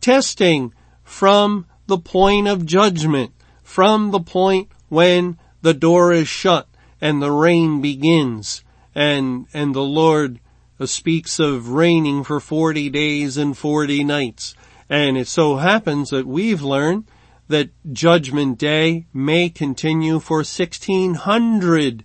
Testing 0.00 0.72
from 1.02 1.66
the 1.86 1.98
point 1.98 2.46
of 2.46 2.66
judgment, 2.66 3.32
from 3.62 4.10
the 4.12 4.20
point 4.20 4.68
when 4.88 5.38
the 5.62 5.74
door 5.74 6.12
is 6.12 6.28
shut 6.28 6.68
and 7.00 7.20
the 7.20 7.32
rain 7.32 7.80
begins 7.80 8.62
and, 8.94 9.46
and 9.52 9.74
the 9.74 9.82
Lord 9.82 10.38
Uh, 10.80 10.86
speaks 10.86 11.38
of 11.40 11.70
raining 11.70 12.22
for 12.22 12.40
40 12.40 12.88
days 12.90 13.36
and 13.36 13.56
40 13.56 14.04
nights. 14.04 14.54
And 14.88 15.18
it 15.18 15.28
so 15.28 15.56
happens 15.56 16.10
that 16.10 16.26
we've 16.26 16.62
learned 16.62 17.04
that 17.48 17.70
judgment 17.92 18.58
day 18.58 19.06
may 19.12 19.48
continue 19.48 20.20
for 20.20 20.38
1600 20.38 22.04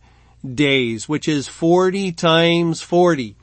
days, 0.53 1.07
which 1.07 1.27
is 1.27 1.47
40 1.47 2.11
times 2.13 2.81
40, 2.81 3.35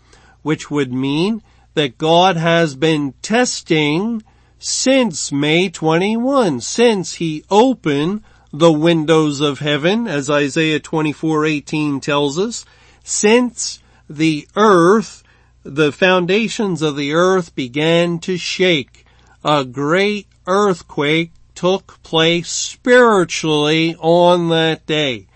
which 0.42 0.70
would 0.70 0.92
mean 0.92 1.42
that 1.74 1.98
God 1.98 2.36
has 2.36 2.74
been 2.74 3.14
testing 3.22 4.22
since 4.58 5.32
May 5.32 5.70
21, 5.70 6.60
since 6.60 7.14
he 7.14 7.44
opened 7.50 8.22
the 8.52 8.72
windows 8.72 9.40
of 9.40 9.60
heaven, 9.60 10.06
as 10.08 10.28
Isaiah 10.28 10.80
24:18 10.80 12.00
tells 12.00 12.38
us, 12.38 12.64
since 13.04 13.78
the 14.08 14.46
earth, 14.56 15.19
the 15.62 15.92
foundations 15.92 16.82
of 16.82 16.96
the 16.96 17.12
earth 17.12 17.54
began 17.54 18.18
to 18.20 18.36
shake 18.36 19.04
a 19.44 19.64
great 19.64 20.26
earthquake 20.46 21.32
took 21.54 22.02
place 22.02 22.48
spiritually 22.48 23.94
on 23.98 24.48
that 24.48 24.86
day. 24.86 25.26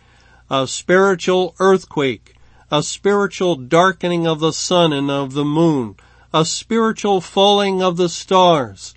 A 0.50 0.66
spiritual 0.66 1.54
earthquake, 1.58 2.34
a 2.70 2.82
spiritual 2.82 3.56
darkening 3.56 4.26
of 4.26 4.40
the 4.40 4.52
sun 4.52 4.92
and 4.92 5.10
of 5.10 5.34
the 5.34 5.44
moon, 5.44 5.96
a 6.32 6.44
spiritual 6.44 7.20
falling 7.20 7.82
of 7.82 7.96
the 7.96 8.08
stars. 8.08 8.94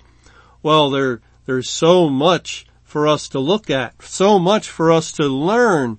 Well, 0.62 0.90
there, 0.90 1.20
there's 1.46 1.68
so 1.68 2.08
much 2.08 2.66
for 2.82 3.06
us 3.06 3.28
to 3.28 3.38
look 3.38 3.68
at, 3.68 4.02
so 4.02 4.38
much 4.38 4.68
for 4.68 4.90
us 4.90 5.12
to 5.12 5.24
learn, 5.24 5.98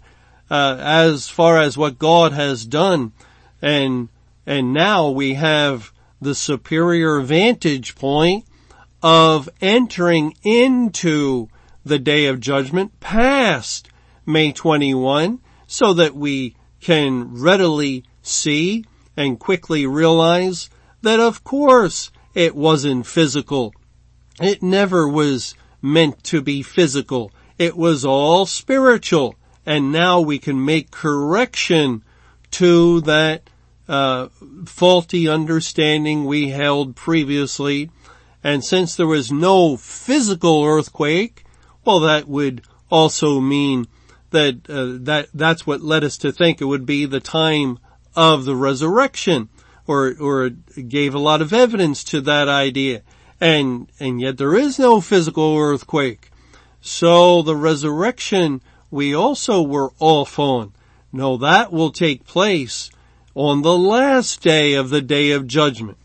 uh, 0.49 0.77
as 0.79 1.29
far 1.29 1.59
as 1.59 1.77
what 1.77 1.99
God 1.99 2.31
has 2.31 2.65
done. 2.65 3.11
And, 3.61 4.09
and 4.45 4.73
now 4.73 5.09
we 5.09 5.35
have 5.35 5.91
the 6.21 6.35
superior 6.35 7.21
vantage 7.21 7.95
point 7.95 8.45
of 9.01 9.49
entering 9.61 10.33
into 10.43 11.47
the 11.85 11.99
day 11.99 12.25
of 12.25 12.39
judgment 12.39 12.99
past 12.99 13.89
May 14.25 14.51
21 14.51 15.39
so 15.67 15.93
that 15.93 16.15
we 16.15 16.55
can 16.81 17.33
readily 17.33 18.03
see 18.21 18.85
and 19.15 19.39
quickly 19.39 19.85
realize 19.85 20.69
that 21.01 21.19
of 21.19 21.43
course 21.43 22.11
it 22.33 22.55
wasn't 22.55 23.05
physical. 23.05 23.73
It 24.41 24.61
never 24.61 25.07
was 25.07 25.55
meant 25.81 26.23
to 26.25 26.41
be 26.41 26.61
physical. 26.61 27.31
It 27.57 27.75
was 27.75 28.05
all 28.05 28.45
spiritual. 28.45 29.35
And 29.65 29.91
now 29.91 30.21
we 30.21 30.39
can 30.39 30.63
make 30.63 30.91
correction 30.91 32.03
to 32.51 33.01
that 33.01 33.49
uh, 33.89 34.29
faulty 34.65 35.27
understanding 35.27 36.23
we 36.23 36.49
held 36.49 36.95
previously 36.95 37.89
and 38.43 38.63
since 38.63 38.95
there 38.95 39.07
was 39.07 39.31
no 39.31 39.75
physical 39.75 40.63
earthquake, 40.63 41.43
well, 41.83 41.99
that 42.01 42.27
would 42.27 42.61
also 42.89 43.39
mean 43.39 43.87
that 44.31 44.69
uh, 44.69 45.03
that 45.03 45.29
that's 45.33 45.67
what 45.67 45.81
led 45.81 46.03
us 46.03 46.17
to 46.19 46.31
think 46.31 46.61
it 46.61 46.65
would 46.65 46.85
be 46.85 47.05
the 47.05 47.19
time 47.19 47.79
of 48.15 48.45
the 48.45 48.55
resurrection, 48.55 49.49
or 49.87 50.15
or 50.19 50.49
gave 50.49 51.13
a 51.13 51.19
lot 51.19 51.41
of 51.41 51.51
evidence 51.51 52.03
to 52.05 52.21
that 52.21 52.47
idea. 52.47 53.01
And 53.41 53.91
and 53.99 54.21
yet 54.21 54.37
there 54.37 54.55
is 54.55 54.79
no 54.79 55.01
physical 55.01 55.57
earthquake. 55.57 56.31
So 56.81 57.41
the 57.41 57.55
resurrection 57.55 58.61
we 58.89 59.13
also 59.13 59.61
were 59.61 59.91
off 59.99 60.39
on. 60.39 60.73
No, 61.11 61.37
that 61.37 61.73
will 61.73 61.91
take 61.91 62.25
place 62.25 62.89
on 63.39 63.61
the 63.61 63.77
last 63.77 64.41
day 64.41 64.73
of 64.73 64.89
the 64.89 65.01
day 65.01 65.31
of 65.31 65.47
judgment. 65.47 65.97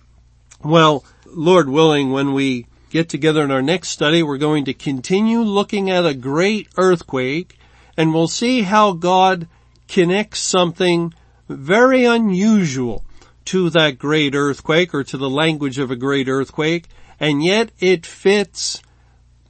Well, 0.63 1.05
Lord 1.27 1.69
willing, 1.69 2.13
when 2.13 2.33
we 2.33 2.67
get 2.91 3.09
together 3.09 3.43
in 3.43 3.51
our 3.51 3.61
next 3.61 3.89
study, 3.89 4.23
we're 4.23 4.39
going 4.39 4.67
to 4.67 4.73
continue 4.73 5.41
looking 5.41 5.91
at 5.91 6.07
a 6.07 6.15
great 6.15 6.69
earthquake 6.77 7.59
and 7.97 8.15
we'll 8.15 8.29
see 8.29 8.63
how 8.63 8.93
God 8.93 9.49
connects 9.89 10.39
something 10.39 11.13
very 11.49 12.05
unusual 12.05 13.05
to 13.47 13.69
that 13.71 13.99
great 13.99 14.37
earthquake 14.37 14.95
or 14.95 15.03
to 15.03 15.19
the 15.19 15.29
language 15.29 15.81
of 15.81 15.91
a 15.91 15.97
great 15.97 16.29
earthquake 16.29 16.87
and 17.19 17.43
yet 17.43 17.73
it 17.81 18.07
fits 18.07 18.81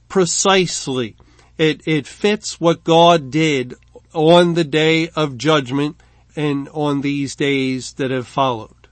precisely. 0.09 1.15
It, 1.59 1.81
it 1.85 2.07
fits 2.07 2.59
what 2.59 2.83
God 2.83 3.29
did 3.29 3.75
on 4.11 4.55
the 4.55 4.63
day 4.63 5.09
of 5.09 5.37
judgment 5.37 5.97
and 6.35 6.69
on 6.69 7.01
these 7.01 7.35
days 7.35 7.93
that 7.93 8.11
have 8.11 8.27
followed. 8.27 8.84